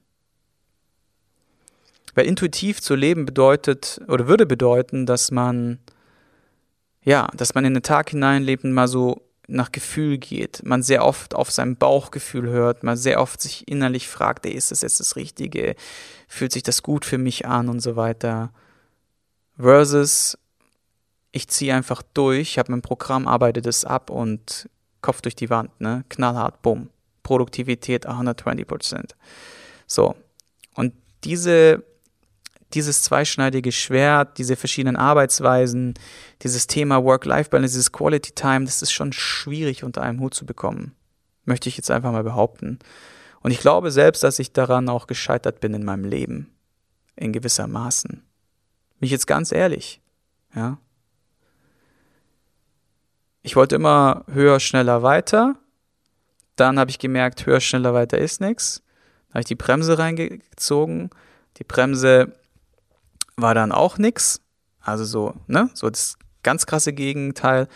Weil 2.14 2.26
intuitiv 2.26 2.82
zu 2.82 2.96
leben 2.96 3.26
bedeutet 3.26 4.00
oder 4.08 4.28
würde 4.28 4.46
bedeuten, 4.46 5.06
dass 5.06 5.32
man 5.32 5.80
ja, 7.06 7.28
dass 7.36 7.54
man 7.54 7.66
in 7.66 7.76
den 7.76 7.84
Tag 7.84 8.10
hineinlebt 8.10 8.64
und 8.64 8.74
mal 8.74 8.88
so 8.88 9.22
nach 9.48 9.72
Gefühl 9.72 10.18
geht, 10.18 10.64
man 10.66 10.82
sehr 10.82 11.06
oft 11.06 11.36
auf 11.36 11.52
sein 11.52 11.78
Bauchgefühl 11.78 12.50
hört, 12.50 12.84
man 12.84 12.98
sehr 12.98 13.22
oft 13.22 13.40
sich 13.40 13.68
innerlich 13.68 14.08
fragt, 14.08 14.46
ey, 14.48 14.52
ist 14.52 14.72
das 14.72 14.82
jetzt 14.82 15.00
das 15.00 15.16
Richtige? 15.16 15.76
Fühlt 16.28 16.52
sich 16.52 16.64
das 16.64 16.82
gut 16.82 17.06
für 17.06 17.20
mich 17.20 17.46
an 17.46 17.70
und 17.70 17.80
so 17.80 17.96
weiter? 17.96 18.52
Versus 19.56 20.36
ich 21.32 21.48
ziehe 21.48 21.76
einfach 21.76 22.02
durch, 22.14 22.58
habe 22.58 22.72
mein 22.72 22.82
Programm, 22.82 23.28
arbeite 23.28 23.62
das 23.62 23.86
ab 23.86 24.10
und 24.10 24.68
Kopf 25.02 25.22
durch 25.22 25.36
die 25.36 25.52
Wand, 25.52 25.80
ne? 25.80 26.06
Knallhart, 26.10 26.64
bumm. 26.64 26.90
Produktivität 27.26 28.06
120 28.06 28.68
Prozent. 28.68 29.16
So. 29.88 30.16
Und 30.76 30.94
diese, 31.24 31.84
dieses 32.74 33.02
zweischneidige 33.02 33.72
Schwert, 33.72 34.38
diese 34.38 34.56
verschiedenen 34.56 34.96
Arbeitsweisen, 34.96 35.96
dieses 36.44 36.68
Thema 36.68 37.04
Work-Life-Balance, 37.04 37.74
dieses 37.74 37.92
Quality 37.92 38.34
Time, 38.34 38.66
das 38.66 38.84
ist 38.84 38.92
schon 38.92 39.12
schwierig 39.12 39.84
unter 39.84 40.04
einem 40.04 40.20
Hut 40.20 40.36
zu 40.36 40.46
bekommen. 40.46 40.94
Möchte 41.46 41.68
ich 41.68 41.78
jetzt 41.78 41.90
einfach 41.90 42.12
mal 42.12 42.24
behaupten. 42.24 42.78
Und 43.42 43.50
ich 43.50 43.60
glaube 43.60 43.90
selbst, 43.90 44.24
dass 44.24 44.38
ich 44.38 44.54
daran 44.54 44.88
auch 44.88 45.08
gescheitert 45.08 45.60
bin 45.60 45.74
in 45.74 45.84
meinem 45.84 46.06
Leben. 46.06 46.52
In 47.16 47.34
gewisser 47.34 47.66
Maßen. 47.66 48.24
Bin 49.00 49.06
ich 49.06 49.12
jetzt 49.12 49.28
ganz 49.28 49.52
ehrlich. 49.52 50.00
Ja. 50.54 50.78
Ich 53.42 53.56
wollte 53.56 53.76
immer 53.76 54.26
höher, 54.32 54.60
schneller, 54.60 55.02
weiter. 55.02 55.56
Dann 56.56 56.80
habe 56.80 56.90
ich 56.92 57.00
gemerkt, 57.00 57.46
höher, 57.46 57.60
schneller, 57.60 57.94
weiter 57.94 58.18
ist 58.18 58.42
nichts. 58.42 58.82
Dann 59.28 59.36
habe 59.36 59.40
ich 59.42 59.48
die 59.48 59.56
Bremse 59.56 59.98
reingezogen. 59.98 61.10
Die 61.58 61.64
Bremse 61.64 62.34
war 63.36 63.54
dann 63.54 63.72
auch 63.72 63.98
nichts. 63.98 64.42
Also 64.82 65.04
so, 65.04 65.34
ne? 65.48 65.70
So 65.74 65.90
das 65.90 66.18
ganz 66.44 66.66
krasse 66.66 66.94
Gegenteil. 66.94 67.68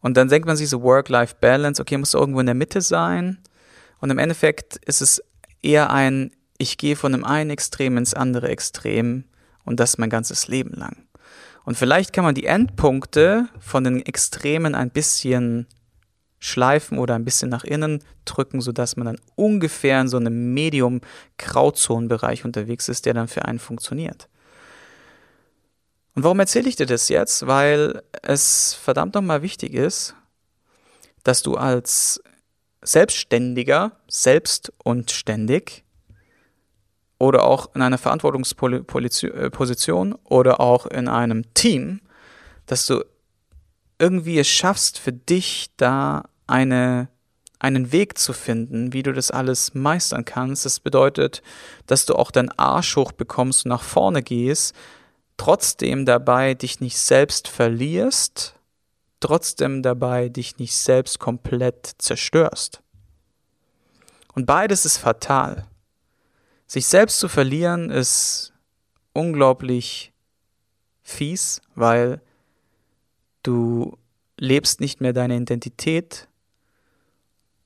Und 0.00 0.16
dann 0.16 0.28
denkt 0.28 0.46
man 0.46 0.56
sich 0.56 0.68
so 0.68 0.82
Work-Life-Balance, 0.82 1.80
okay, 1.80 1.98
muss 1.98 2.14
irgendwo 2.14 2.40
in 2.40 2.46
der 2.46 2.54
Mitte 2.54 2.80
sein. 2.80 3.38
Und 3.98 4.10
im 4.10 4.18
Endeffekt 4.18 4.76
ist 4.86 5.02
es 5.02 5.22
eher 5.62 5.90
ein, 5.90 6.30
ich 6.58 6.78
gehe 6.78 6.96
von 6.96 7.12
dem 7.12 7.24
einen 7.24 7.50
Extrem 7.50 7.96
ins 7.96 8.14
andere 8.14 8.48
Extrem 8.48 9.24
und 9.64 9.80
das 9.80 9.98
mein 9.98 10.10
ganzes 10.10 10.48
Leben 10.48 10.72
lang. 10.72 10.96
Und 11.64 11.76
vielleicht 11.76 12.12
kann 12.12 12.24
man 12.24 12.34
die 12.34 12.46
Endpunkte 12.46 13.48
von 13.58 13.84
den 13.84 14.04
Extremen 14.04 14.74
ein 14.74 14.90
bisschen 14.90 15.66
schleifen 16.40 16.98
oder 16.98 17.14
ein 17.14 17.24
bisschen 17.24 17.50
nach 17.50 17.64
innen 17.64 18.02
drücken, 18.24 18.60
sodass 18.60 18.96
man 18.96 19.06
dann 19.06 19.20
ungefähr 19.36 20.00
in 20.00 20.08
so 20.08 20.16
einem 20.16 20.54
Medium-Grauzonenbereich 20.54 22.44
unterwegs 22.44 22.88
ist, 22.88 23.06
der 23.06 23.14
dann 23.14 23.28
für 23.28 23.44
einen 23.44 23.58
funktioniert. 23.58 24.28
Und 26.14 26.24
warum 26.24 26.40
erzähle 26.40 26.68
ich 26.68 26.76
dir 26.76 26.86
das 26.86 27.08
jetzt? 27.08 27.46
Weil 27.46 28.02
es 28.22 28.74
verdammt 28.74 29.14
nochmal 29.14 29.42
wichtig 29.42 29.74
ist, 29.74 30.14
dass 31.22 31.42
du 31.42 31.56
als 31.56 32.22
Selbstständiger, 32.82 33.92
selbst 34.08 34.72
und 34.82 35.10
ständig 35.10 35.84
oder 37.18 37.44
auch 37.44 37.74
in 37.74 37.82
einer 37.82 37.98
Verantwortungsposition 37.98 40.14
oder 40.24 40.60
auch 40.60 40.86
in 40.86 41.06
einem 41.06 41.52
Team, 41.52 42.00
dass 42.64 42.86
du 42.86 43.04
irgendwie 43.98 44.38
es 44.38 44.48
schaffst, 44.48 44.98
für 44.98 45.12
dich 45.12 45.68
da 45.76 46.29
eine, 46.50 47.08
einen 47.58 47.92
Weg 47.92 48.18
zu 48.18 48.32
finden, 48.32 48.92
wie 48.92 49.02
du 49.02 49.12
das 49.12 49.30
alles 49.30 49.74
meistern 49.74 50.24
kannst. 50.24 50.64
Das 50.64 50.80
bedeutet, 50.80 51.42
dass 51.86 52.06
du 52.06 52.14
auch 52.14 52.30
deinen 52.30 52.50
Arsch 52.58 52.96
hoch 52.96 53.12
bekommst 53.12 53.64
und 53.64 53.70
nach 53.70 53.82
vorne 53.82 54.22
gehst, 54.22 54.74
trotzdem 55.36 56.04
dabei 56.04 56.54
dich 56.54 56.80
nicht 56.80 56.98
selbst 56.98 57.48
verlierst, 57.48 58.54
trotzdem 59.20 59.82
dabei 59.82 60.28
dich 60.28 60.58
nicht 60.58 60.74
selbst 60.74 61.18
komplett 61.18 61.92
zerstörst. 61.98 62.82
Und 64.34 64.46
beides 64.46 64.84
ist 64.84 64.98
fatal. 64.98 65.66
Sich 66.66 66.86
selbst 66.86 67.18
zu 67.18 67.28
verlieren 67.28 67.90
ist 67.90 68.52
unglaublich 69.12 70.12
fies, 71.02 71.60
weil 71.74 72.20
du 73.42 73.98
lebst 74.38 74.80
nicht 74.80 75.00
mehr 75.00 75.12
deine 75.12 75.36
Identität, 75.36 76.28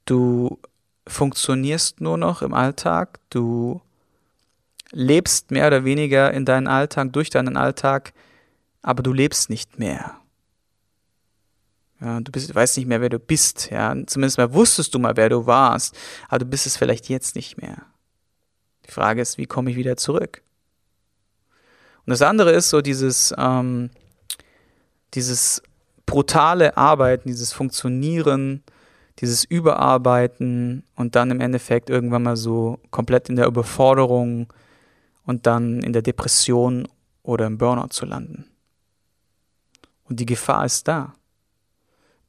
du 0.04 0.58
funktionierst 1.06 2.00
nur 2.00 2.16
noch 2.16 2.42
im 2.42 2.54
Alltag, 2.54 3.18
du 3.30 3.80
lebst 4.90 5.50
mehr 5.50 5.66
oder 5.66 5.84
weniger 5.84 6.32
in 6.32 6.44
deinen 6.44 6.66
Alltag, 6.66 7.12
durch 7.12 7.30
deinen 7.30 7.56
Alltag, 7.56 8.12
aber 8.82 9.02
du 9.02 9.12
lebst 9.12 9.50
nicht 9.50 9.78
mehr. 9.78 10.18
Ja, 12.00 12.20
du 12.20 12.30
bist, 12.32 12.54
weißt 12.54 12.76
nicht 12.76 12.87
mehr, 12.87 13.00
wer 13.00 13.08
du 13.08 13.18
bist. 13.18 13.70
Ja, 13.70 13.94
zumindest 14.06 14.38
mal 14.38 14.52
wusstest 14.52 14.94
du 14.94 14.99
mal, 14.99 15.16
wer 15.16 15.28
du 15.28 15.46
warst, 15.46 15.96
aber 16.28 16.40
du 16.40 16.46
bist 16.46 16.66
es 16.66 16.76
vielleicht 16.76 17.08
jetzt 17.08 17.34
nicht 17.34 17.56
mehr. 17.61 17.87
Die 18.87 18.90
Frage 18.90 19.23
ist, 19.23 19.38
wie 19.38 19.46
komme 19.46 19.70
ich 19.70 19.76
wieder 19.76 19.96
zurück? 19.96 20.42
Und 22.06 22.11
das 22.11 22.20
andere 22.20 22.52
ist 22.52 22.68
so 22.68 22.82
dieses, 22.82 23.34
ähm, 23.38 23.90
dieses 25.14 25.62
brutale 26.04 26.76
Arbeiten, 26.76 27.28
dieses 27.28 27.52
Funktionieren 27.52 28.62
dieses 29.21 29.44
Überarbeiten 29.44 30.85
und 30.97 31.14
dann 31.14 31.30
im 31.30 31.40
Endeffekt 31.40 31.90
irgendwann 31.90 32.25
mal 32.25 32.37
so 32.37 32.78
komplett 32.90 33.28
in 33.28 33.37
der 33.37 33.47
Überforderung 33.47 34.52
und 35.25 35.47
dann 35.47 35.83
in 35.83 35.92
der 35.92 36.02
Depression 36.02 36.88
oder 37.23 37.47
im 37.47 37.59
Burnout 37.59 37.88
zu 37.88 38.06
landen. 38.06 38.47
Und 40.04 40.21
die 40.21 40.26
Gefahr 40.26 40.64
ist 40.64 40.87
da. 40.88 41.14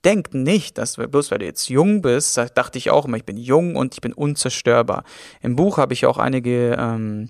Denk 0.03 0.33
nicht, 0.33 0.77
dass 0.77 0.97
bloß 0.97 1.31
weil 1.31 1.39
du 1.39 1.45
jetzt 1.45 1.67
jung 1.67 2.01
bist, 2.01 2.37
dachte 2.37 2.77
ich 2.77 2.91
auch 2.91 3.05
immer, 3.05 3.17
ich 3.17 3.25
bin 3.25 3.37
jung 3.37 3.75
und 3.75 3.95
ich 3.95 4.01
bin 4.01 4.13
unzerstörbar. 4.13 5.03
Im 5.41 5.55
Buch 5.55 5.77
habe 5.77 5.93
ich 5.93 6.05
auch 6.05 6.19
einige 6.19 6.75
ähm, 6.79 7.29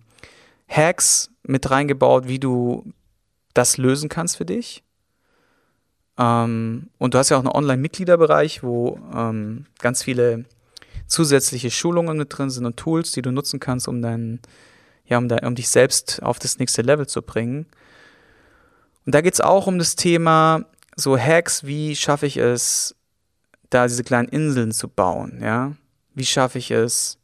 Hacks 0.67 1.31
mit 1.43 1.71
reingebaut, 1.71 2.27
wie 2.27 2.39
du 2.39 2.91
das 3.53 3.77
lösen 3.77 4.09
kannst 4.09 4.38
für 4.38 4.45
dich. 4.45 4.84
Ähm, 6.17 6.89
und 6.98 7.13
du 7.13 7.17
hast 7.17 7.29
ja 7.29 7.38
auch 7.38 7.41
einen 7.41 7.51
Online-Mitgliederbereich, 7.51 8.63
wo 8.63 9.00
ähm, 9.13 9.65
ganz 9.79 10.03
viele 10.03 10.45
zusätzliche 11.07 11.72
Schulungen 11.72 12.17
mit 12.17 12.36
drin 12.36 12.50
sind 12.50 12.65
und 12.65 12.77
Tools, 12.77 13.12
die 13.12 13.22
du 13.22 13.31
nutzen 13.31 13.60
kannst, 13.60 13.88
um 13.88 14.01
dein, 14.01 14.39
ja, 15.05 15.17
um, 15.17 15.27
dein, 15.27 15.45
um 15.45 15.55
dich 15.55 15.69
selbst 15.69 16.24
auf 16.24 16.39
das 16.39 16.57
nächste 16.57 16.81
Level 16.81 17.07
zu 17.07 17.22
bringen. 17.22 17.67
Und 19.05 19.13
da 19.13 19.22
geht 19.22 19.34
es 19.34 19.41
auch 19.41 19.67
um 19.67 19.77
das 19.77 19.95
Thema 19.95 20.65
so 20.95 21.17
Hacks, 21.17 21.65
wie 21.65 21.95
schaffe 21.95 22.25
ich 22.25 22.38
es, 22.38 22.95
da 23.69 23.88
diese 23.88 24.03
kleinen 24.03 24.29
Inseln 24.29 24.72
zu 24.72 24.88
bauen, 24.88 25.39
ja? 25.41 25.74
Wie 26.13 26.25
schaffe 26.25 26.60
ich 26.60 26.72
es, 26.72 27.17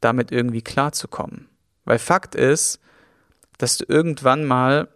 damit 0.00 0.32
irgendwie 0.32 0.62
klarzukommen? 0.62 1.48
Weil 1.84 1.98
Fakt 1.98 2.34
ist, 2.34 2.80
dass 3.58 3.76
du 3.76 3.84
irgendwann 3.86 4.46
mal 4.46 4.88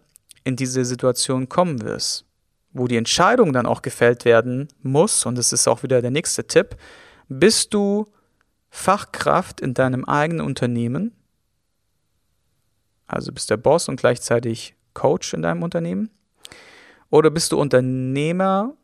in 0.43 0.55
diese 0.55 0.83
Situation 0.83 1.47
kommen 1.47 1.83
wirst 1.83 2.25
wo 2.71 2.87
die 2.87 2.97
Entscheidung 2.97 3.53
dann 3.53 3.65
auch 3.65 3.81
gefällt 3.81 4.25
werden 4.25 4.67
muss, 4.81 5.25
und 5.25 5.37
das 5.37 5.53
ist 5.53 5.67
auch 5.67 5.83
wieder 5.83 6.01
der 6.01 6.11
nächste 6.11 6.45
Tipp, 6.45 6.77
bist 7.27 7.73
du 7.73 8.05
Fachkraft 8.69 9.61
in 9.61 9.73
deinem 9.73 10.05
eigenen 10.05 10.45
Unternehmen, 10.45 11.13
also 13.07 13.31
bist 13.31 13.49
der 13.49 13.57
Boss 13.57 13.89
und 13.89 13.99
gleichzeitig 13.99 14.75
Coach 14.93 15.33
in 15.33 15.41
deinem 15.41 15.63
Unternehmen, 15.63 16.09
oder 17.09 17.31
bist 17.31 17.51
du 17.51 17.59
Unternehmer 17.59 18.75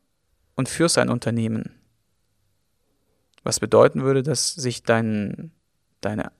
und 0.55 0.67
führst 0.67 0.97
ein 0.97 1.09
Unternehmen? 1.09 1.75
Was 3.43 3.59
bedeuten 3.59 4.01
würde, 4.01 4.23
dass 4.23 4.53
sich 4.53 4.81
dein, 4.81 5.51
deine 6.01 6.31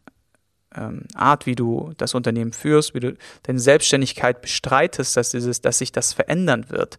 ähm, 0.76 1.04
Art, 1.14 1.46
wie 1.46 1.56
du 1.56 1.94
das 1.98 2.14
Unternehmen 2.14 2.54
führst, 2.54 2.94
wie 2.94 3.00
du 3.00 3.18
deine 3.44 3.60
Selbstständigkeit 3.60 4.42
bestreitest, 4.42 5.16
dass, 5.18 5.32
dieses, 5.32 5.62
dass 5.62 5.78
sich 5.80 5.92
das 5.92 6.14
verändern 6.14 6.70
wird. 6.70 6.98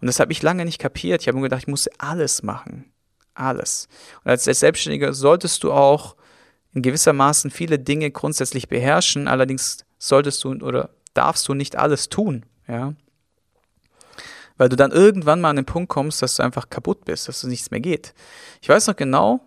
Und 0.00 0.06
das 0.06 0.20
habe 0.20 0.32
ich 0.32 0.42
lange 0.42 0.64
nicht 0.64 0.78
kapiert. 0.78 1.22
Ich 1.22 1.28
habe 1.28 1.36
mir 1.36 1.44
gedacht, 1.44 1.62
ich 1.62 1.68
muss 1.68 1.88
alles 1.98 2.42
machen. 2.42 2.92
Alles. 3.34 3.88
Und 4.24 4.30
als 4.30 4.44
Selbstständiger 4.44 5.12
solltest 5.12 5.62
du 5.64 5.72
auch 5.72 6.16
in 6.74 6.82
gewissermaßen 6.82 7.50
viele 7.50 7.78
Dinge 7.78 8.10
grundsätzlich 8.10 8.68
beherrschen. 8.68 9.28
Allerdings 9.28 9.84
solltest 9.98 10.42
du 10.44 10.54
oder 10.54 10.90
darfst 11.14 11.48
du 11.48 11.54
nicht 11.54 11.76
alles 11.76 12.08
tun. 12.08 12.44
Ja. 12.66 12.94
Weil 14.56 14.68
du 14.68 14.76
dann 14.76 14.90
irgendwann 14.90 15.40
mal 15.40 15.50
an 15.50 15.56
den 15.56 15.64
Punkt 15.66 15.88
kommst, 15.88 16.22
dass 16.22 16.36
du 16.36 16.42
einfach 16.42 16.68
kaputt 16.68 17.04
bist, 17.04 17.28
dass 17.28 17.40
du 17.40 17.48
nichts 17.48 17.70
mehr 17.70 17.80
geht. 17.80 18.14
Ich 18.60 18.68
weiß 18.68 18.86
noch 18.86 18.96
genau, 18.96 19.40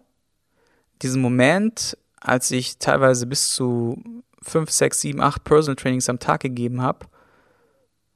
diesen 1.02 1.22
Moment, 1.22 1.98
als 2.26 2.50
ich 2.52 2.78
teilweise 2.80 3.28
bis 3.28 3.54
zu 3.54 4.02
5, 4.42 4.70
6, 4.70 5.02
7, 5.02 5.22
8 5.22 5.44
Personal 5.44 5.76
Trainings 5.76 6.10
am 6.10 6.20
Tag 6.20 6.42
gegeben 6.42 6.82
habe, 6.82 7.06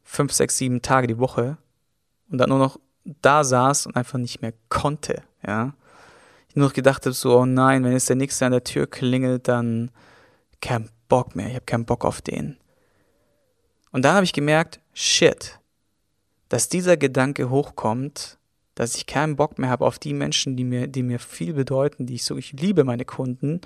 5, 0.03 0.33
6, 0.33 0.57
7 0.57 0.81
Tage 0.81 1.07
die 1.07 1.19
Woche 1.19 1.57
und 2.29 2.39
dann 2.39 2.49
nur 2.49 2.59
noch 2.59 2.79
da 3.21 3.43
saß 3.43 3.85
und 3.85 3.95
einfach 3.95 4.17
nicht 4.17 4.41
mehr 4.41 4.53
konnte, 4.69 5.23
ja. 5.45 5.73
Ich 6.47 6.55
nur 6.55 6.67
noch 6.67 6.73
gedacht 6.73 7.05
habe, 7.05 7.13
so, 7.13 7.37
oh 7.37 7.45
nein, 7.45 7.83
wenn 7.83 7.91
jetzt 7.91 8.09
der 8.09 8.15
Nächste 8.15 8.47
an 8.47 8.51
der 8.51 8.63
Tür 8.63 8.87
klingelt, 8.87 9.47
dann 9.47 9.91
kein 10.61 10.89
Bock 11.07 11.35
mehr, 11.35 11.47
ich 11.47 11.55
habe 11.55 11.65
keinen 11.65 11.85
Bock 11.85 12.03
auf 12.03 12.22
den. 12.22 12.57
Und 13.91 14.03
dann 14.03 14.15
habe 14.15 14.24
ich 14.24 14.33
gemerkt, 14.33 14.79
shit, 14.93 15.59
dass 16.50 16.67
dieser 16.67 16.98
Gedanke 16.98 17.51
hochkommt, 17.51 18.38
dass 18.79 18.96
ich 18.96 19.05
keinen 19.05 19.35
Bock 19.35 19.59
mehr 19.59 19.70
habe 19.70 19.85
auf 19.85 20.00
die 20.00 20.13
Menschen, 20.13 20.55
die 20.55 20.63
mir, 20.63 20.87
die 20.87 21.03
mir 21.03 21.20
viel 21.20 21.51
bedeuten, 21.51 22.05
die 22.05 22.15
ich 22.15 22.24
so, 22.24 22.37
ich 22.37 22.53
liebe 22.53 22.85
meine 22.85 23.03
Kunden. 23.03 23.59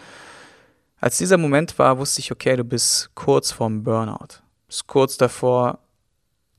Als 0.99 1.19
dieser 1.19 1.38
Moment 1.38 1.78
war, 1.78 1.99
wusste 1.99 2.19
ich, 2.19 2.32
okay, 2.32 2.56
du 2.56 2.63
bist 2.63 3.12
kurz 3.13 3.52
vorm 3.52 3.84
Burnout. 3.84 4.39
Du 4.39 4.67
bist 4.69 4.88
kurz 4.88 5.15
davor, 5.17 5.78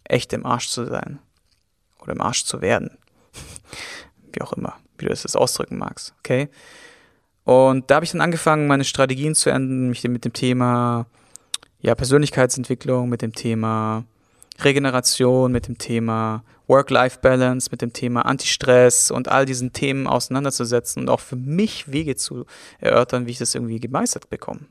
echt 0.05 0.33
im 0.33 0.47
Arsch 0.47 0.69
zu 0.69 0.85
sein. 0.85 1.19
Oder 2.01 2.13
im 2.13 2.21
Arsch 2.21 2.45
zu 2.45 2.61
werden. 2.61 2.97
wie 4.33 4.41
auch 4.41 4.53
immer, 4.53 4.77
wie 4.99 5.07
du 5.07 5.13
es 5.13 5.35
ausdrücken 5.35 5.77
magst, 5.77 6.15
okay? 6.21 6.49
Und 7.43 7.91
da 7.91 7.97
habe 7.97 8.05
ich 8.05 8.13
dann 8.13 8.21
angefangen, 8.21 8.69
meine 8.69 8.85
Strategien 8.85 9.35
zu 9.35 9.51
ändern, 9.51 9.89
mich 9.89 10.05
mit 10.05 10.25
dem 10.25 10.33
Thema 10.33 11.07
ja, 11.81 11.97
Persönlichkeitsentwicklung, 11.97 13.09
mit 13.09 13.21
dem 13.21 13.33
Thema 13.33 14.05
Regeneration, 14.61 15.51
mit 15.51 15.67
dem 15.67 15.77
Thema 15.77 16.45
Work-Life-Balance, 16.67 17.69
mit 17.71 17.83
dem 17.83 17.93
Thema 17.93 18.23
Anti-Stress 18.23 19.11
und 19.11 19.29
all 19.29 19.47
diesen 19.47 19.73
Themen 19.73 20.07
auseinanderzusetzen 20.07 21.03
und 21.03 21.09
auch 21.09 21.21
für 21.21 21.37
mich 21.37 21.91
Wege 21.93 22.17
zu 22.17 22.47
erörtern, 22.79 23.27
wie 23.27 23.33
ich 23.33 23.39
das 23.39 23.55
irgendwie 23.55 23.81
gemeistert 23.81 24.31
bekomme. 24.31 24.67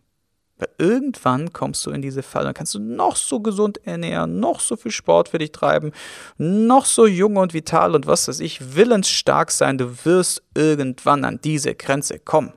Weil 0.58 0.70
irgendwann 0.78 1.52
kommst 1.52 1.86
du 1.86 1.92
in 1.92 2.02
diese 2.02 2.24
Falle, 2.24 2.46
dann 2.46 2.54
kannst 2.54 2.76
du 2.76 2.80
noch 2.80 3.16
so 3.16 3.40
gesund 3.40 3.86
ernähren, 3.86 4.40
noch 4.40 4.60
so 4.60 4.76
viel 4.76 4.92
Sport 4.92 5.30
für 5.30 5.40
dich 5.40 5.52
treiben, 5.52 5.92
noch 6.38 6.86
so 6.86 7.08
jung 7.08 7.38
und 7.38 7.54
vital 7.54 7.96
und 7.96 8.08
was 8.08 8.28
weiß 8.28 8.40
ich, 8.40 8.76
willensstark 8.76 9.52
sein, 9.52 9.78
du 9.78 10.06
wirst 10.06 10.44
irgendwann 10.56 11.26
an 11.26 11.40
diese 11.44 11.76
Grenze 11.76 12.20
kommen. 12.20 12.54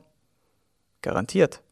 Garantiert. 1.03 1.62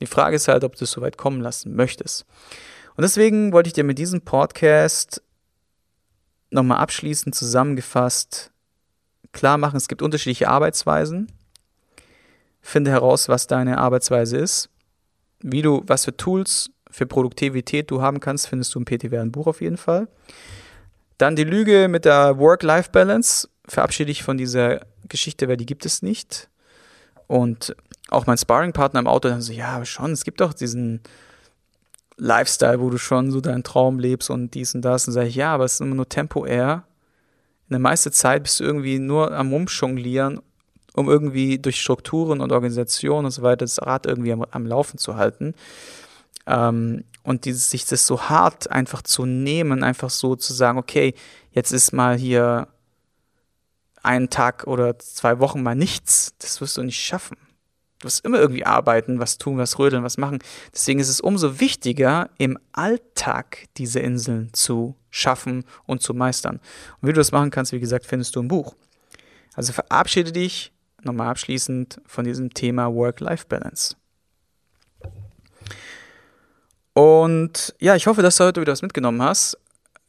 Die 0.00 0.06
Frage 0.06 0.36
ist 0.36 0.48
halt, 0.48 0.64
ob 0.64 0.76
du 0.76 0.84
es 0.84 0.90
so 0.90 1.00
weit 1.00 1.16
kommen 1.16 1.40
lassen 1.40 1.74
möchtest. 1.74 2.26
Und 2.96 3.02
deswegen 3.02 3.52
wollte 3.52 3.68
ich 3.68 3.72
dir 3.72 3.84
mit 3.84 3.98
diesem 3.98 4.20
Podcast 4.20 5.22
nochmal 6.50 6.78
abschließend 6.78 7.34
zusammengefasst 7.34 8.52
klar 9.34 9.58
machen, 9.58 9.76
es 9.76 9.88
gibt 9.88 10.00
unterschiedliche 10.00 10.48
Arbeitsweisen. 10.48 11.30
Finde 12.62 12.90
heraus, 12.90 13.28
was 13.28 13.46
deine 13.46 13.76
Arbeitsweise 13.76 14.38
ist. 14.38 14.70
Wie 15.40 15.60
du, 15.60 15.82
was 15.86 16.06
für 16.06 16.16
Tools 16.16 16.70
für 16.90 17.04
Produktivität 17.04 17.90
du 17.90 18.00
haben 18.00 18.20
kannst, 18.20 18.46
findest 18.46 18.74
du 18.74 18.78
im 18.78 18.86
PTW 18.86 19.22
Buch 19.26 19.46
auf 19.46 19.60
jeden 19.60 19.76
Fall. 19.76 20.08
Dann 21.18 21.36
die 21.36 21.44
Lüge 21.44 21.88
mit 21.88 22.06
der 22.06 22.38
Work-Life-Balance. 22.38 23.48
Verabschiede 23.66 24.08
dich 24.08 24.22
von 24.22 24.38
dieser 24.38 24.80
Geschichte, 25.08 25.48
weil 25.48 25.56
die 25.56 25.66
gibt 25.66 25.84
es 25.84 26.00
nicht. 26.00 26.48
Und 27.26 27.76
auch 28.08 28.26
mein 28.26 28.38
Sparring-Partner 28.38 29.00
im 29.00 29.06
Auto 29.06 29.28
dann 29.28 29.42
so, 29.42 29.52
ja, 29.52 29.84
schon, 29.84 30.12
es 30.12 30.24
gibt 30.24 30.40
doch 30.40 30.54
diesen 30.54 31.00
Lifestyle, 32.16 32.80
wo 32.80 32.90
du 32.90 32.98
schon 32.98 33.30
so 33.30 33.40
deinen 33.40 33.64
Traum 33.64 33.98
lebst 33.98 34.30
und 34.30 34.54
dies 34.54 34.74
und 34.74 34.82
das. 34.82 35.06
Und 35.06 35.14
sage 35.14 35.28
ich, 35.28 35.34
ja, 35.34 35.52
aber 35.52 35.64
es 35.64 35.74
ist 35.74 35.80
immer 35.80 35.94
nur 35.94 36.08
temporär. 36.08 36.84
In 37.68 37.74
der 37.74 37.80
meisten 37.80 38.12
Zeit 38.12 38.42
bist 38.42 38.60
du 38.60 38.64
irgendwie 38.64 38.98
nur 38.98 39.32
am 39.32 39.52
Rumjonglieren, 39.52 40.40
um 40.94 41.08
irgendwie 41.08 41.58
durch 41.58 41.80
Strukturen 41.80 42.40
und 42.40 42.52
Organisationen 42.52 43.26
und 43.26 43.32
so 43.32 43.42
weiter 43.42 43.64
das 43.64 43.82
Rad 43.82 44.06
irgendwie 44.06 44.32
am, 44.32 44.44
am 44.50 44.66
Laufen 44.66 44.98
zu 44.98 45.16
halten. 45.16 45.54
Ähm, 46.46 47.04
und 47.22 47.46
dieses, 47.46 47.70
sich 47.70 47.86
das 47.86 48.06
so 48.06 48.22
hart 48.22 48.70
einfach 48.70 49.02
zu 49.02 49.24
nehmen, 49.24 49.82
einfach 49.82 50.10
so 50.10 50.36
zu 50.36 50.52
sagen, 50.52 50.78
okay, 50.78 51.14
jetzt 51.52 51.72
ist 51.72 51.92
mal 51.92 52.16
hier 52.16 52.68
einen 54.02 54.28
Tag 54.28 54.66
oder 54.66 54.98
zwei 54.98 55.40
Wochen 55.40 55.62
mal 55.62 55.74
nichts, 55.74 56.34
das 56.38 56.60
wirst 56.60 56.76
du 56.76 56.82
nicht 56.82 57.00
schaffen. 57.00 57.38
Du 58.04 58.08
wirst 58.08 58.22
immer 58.26 58.38
irgendwie 58.38 58.66
arbeiten, 58.66 59.18
was 59.18 59.38
tun, 59.38 59.56
was 59.56 59.78
rödeln, 59.78 60.04
was 60.04 60.18
machen. 60.18 60.40
Deswegen 60.74 61.00
ist 61.00 61.08
es 61.08 61.22
umso 61.22 61.58
wichtiger, 61.58 62.28
im 62.36 62.58
Alltag 62.72 63.64
diese 63.78 63.98
Inseln 63.98 64.52
zu 64.52 64.94
schaffen 65.08 65.64
und 65.86 66.02
zu 66.02 66.12
meistern. 66.12 66.60
Und 67.00 67.08
wie 67.08 67.14
du 67.14 67.20
das 67.20 67.32
machen 67.32 67.50
kannst, 67.50 67.72
wie 67.72 67.80
gesagt, 67.80 68.04
findest 68.04 68.36
du 68.36 68.40
im 68.40 68.48
Buch. 68.48 68.74
Also 69.54 69.72
verabschiede 69.72 70.32
dich 70.32 70.70
nochmal 71.02 71.28
abschließend 71.28 72.02
von 72.04 72.26
diesem 72.26 72.52
Thema 72.52 72.92
Work-Life-Balance. 72.92 73.96
Und 76.92 77.74
ja, 77.80 77.96
ich 77.96 78.06
hoffe, 78.06 78.20
dass 78.20 78.36
du 78.36 78.44
heute 78.44 78.60
wieder 78.60 78.72
was 78.72 78.82
mitgenommen 78.82 79.22
hast. 79.22 79.56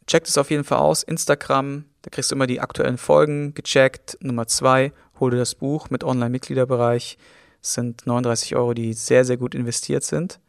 Check 0.06 0.26
das 0.26 0.38
auf 0.38 0.52
jeden 0.52 0.66
Fall 0.66 0.80
aus. 0.80 1.02
Instagram, 1.02 1.86
da 2.02 2.10
kriegst 2.10 2.30
du 2.30 2.36
immer 2.36 2.46
die 2.46 2.60
aktuellen 2.60 2.98
Folgen 2.98 3.54
gecheckt. 3.54 4.18
Nummer 4.20 4.48
zwei, 4.48 4.92
hol 5.22 5.32
dir 5.32 5.38
das 5.38 5.56
Buch 5.56 5.90
mit 5.90 6.04
Online-Mitgliederbereich. 6.04 7.18
Das 7.66 7.74
sind 7.74 8.06
39 8.06 8.56
Euro, 8.56 8.76
die 8.76 8.94
sehr, 8.94 9.26
sehr 9.26 9.38
gut 9.38 9.56
investiert 9.56 10.04
sind. 10.04 10.40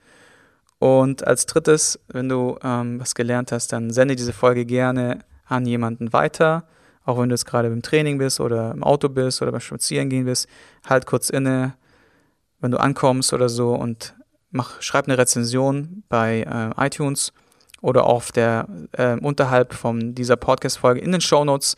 Und 0.79 1.27
als 1.27 1.47
drittes, 1.47 1.99
wenn 2.09 2.29
du 2.29 2.59
ähm, 2.63 3.01
was 3.01 3.15
gelernt 3.15 3.53
hast, 3.53 3.73
dann 3.73 3.91
sende 3.91 4.17
diese 4.17 4.35
Folge 4.35 4.67
gerne 4.67 5.21
an 5.47 5.65
jemanden 5.65 6.13
weiter. 6.13 6.69
Auch 7.07 7.19
wenn 7.19 7.31
du 7.31 7.33
jetzt 7.33 7.47
gerade 7.47 7.71
beim 7.71 7.81
Training 7.81 8.19
bist 8.19 8.39
oder 8.39 8.71
im 8.71 8.85
Auto 8.85 9.09
bist 9.09 9.41
oder 9.41 9.51
beim 9.51 9.63
Spazierengehen 9.63 10.27
bist, 10.27 10.47
halt 10.87 11.07
kurz 11.07 11.31
inne, 11.31 11.73
wenn 12.61 12.71
du 12.71 12.79
ankommst 12.79 13.33
oder 13.33 13.49
so 13.49 13.73
und 13.73 14.15
mach, 14.51 14.83
schreib 14.83 15.07
eine 15.09 15.17
Rezension 15.17 16.03
bei 16.11 16.43
äh, 16.43 16.87
iTunes 16.87 17.33
oder 17.81 18.05
auf 18.05 18.31
der 18.31 18.69
äh, 18.93 19.17
unterhalb 19.19 19.73
von 19.73 20.15
dieser 20.15 20.37
Podcast-Folge 20.37 21.01
in 21.01 21.13
den 21.13 21.23
Show 21.23 21.47
Notes 21.47 21.77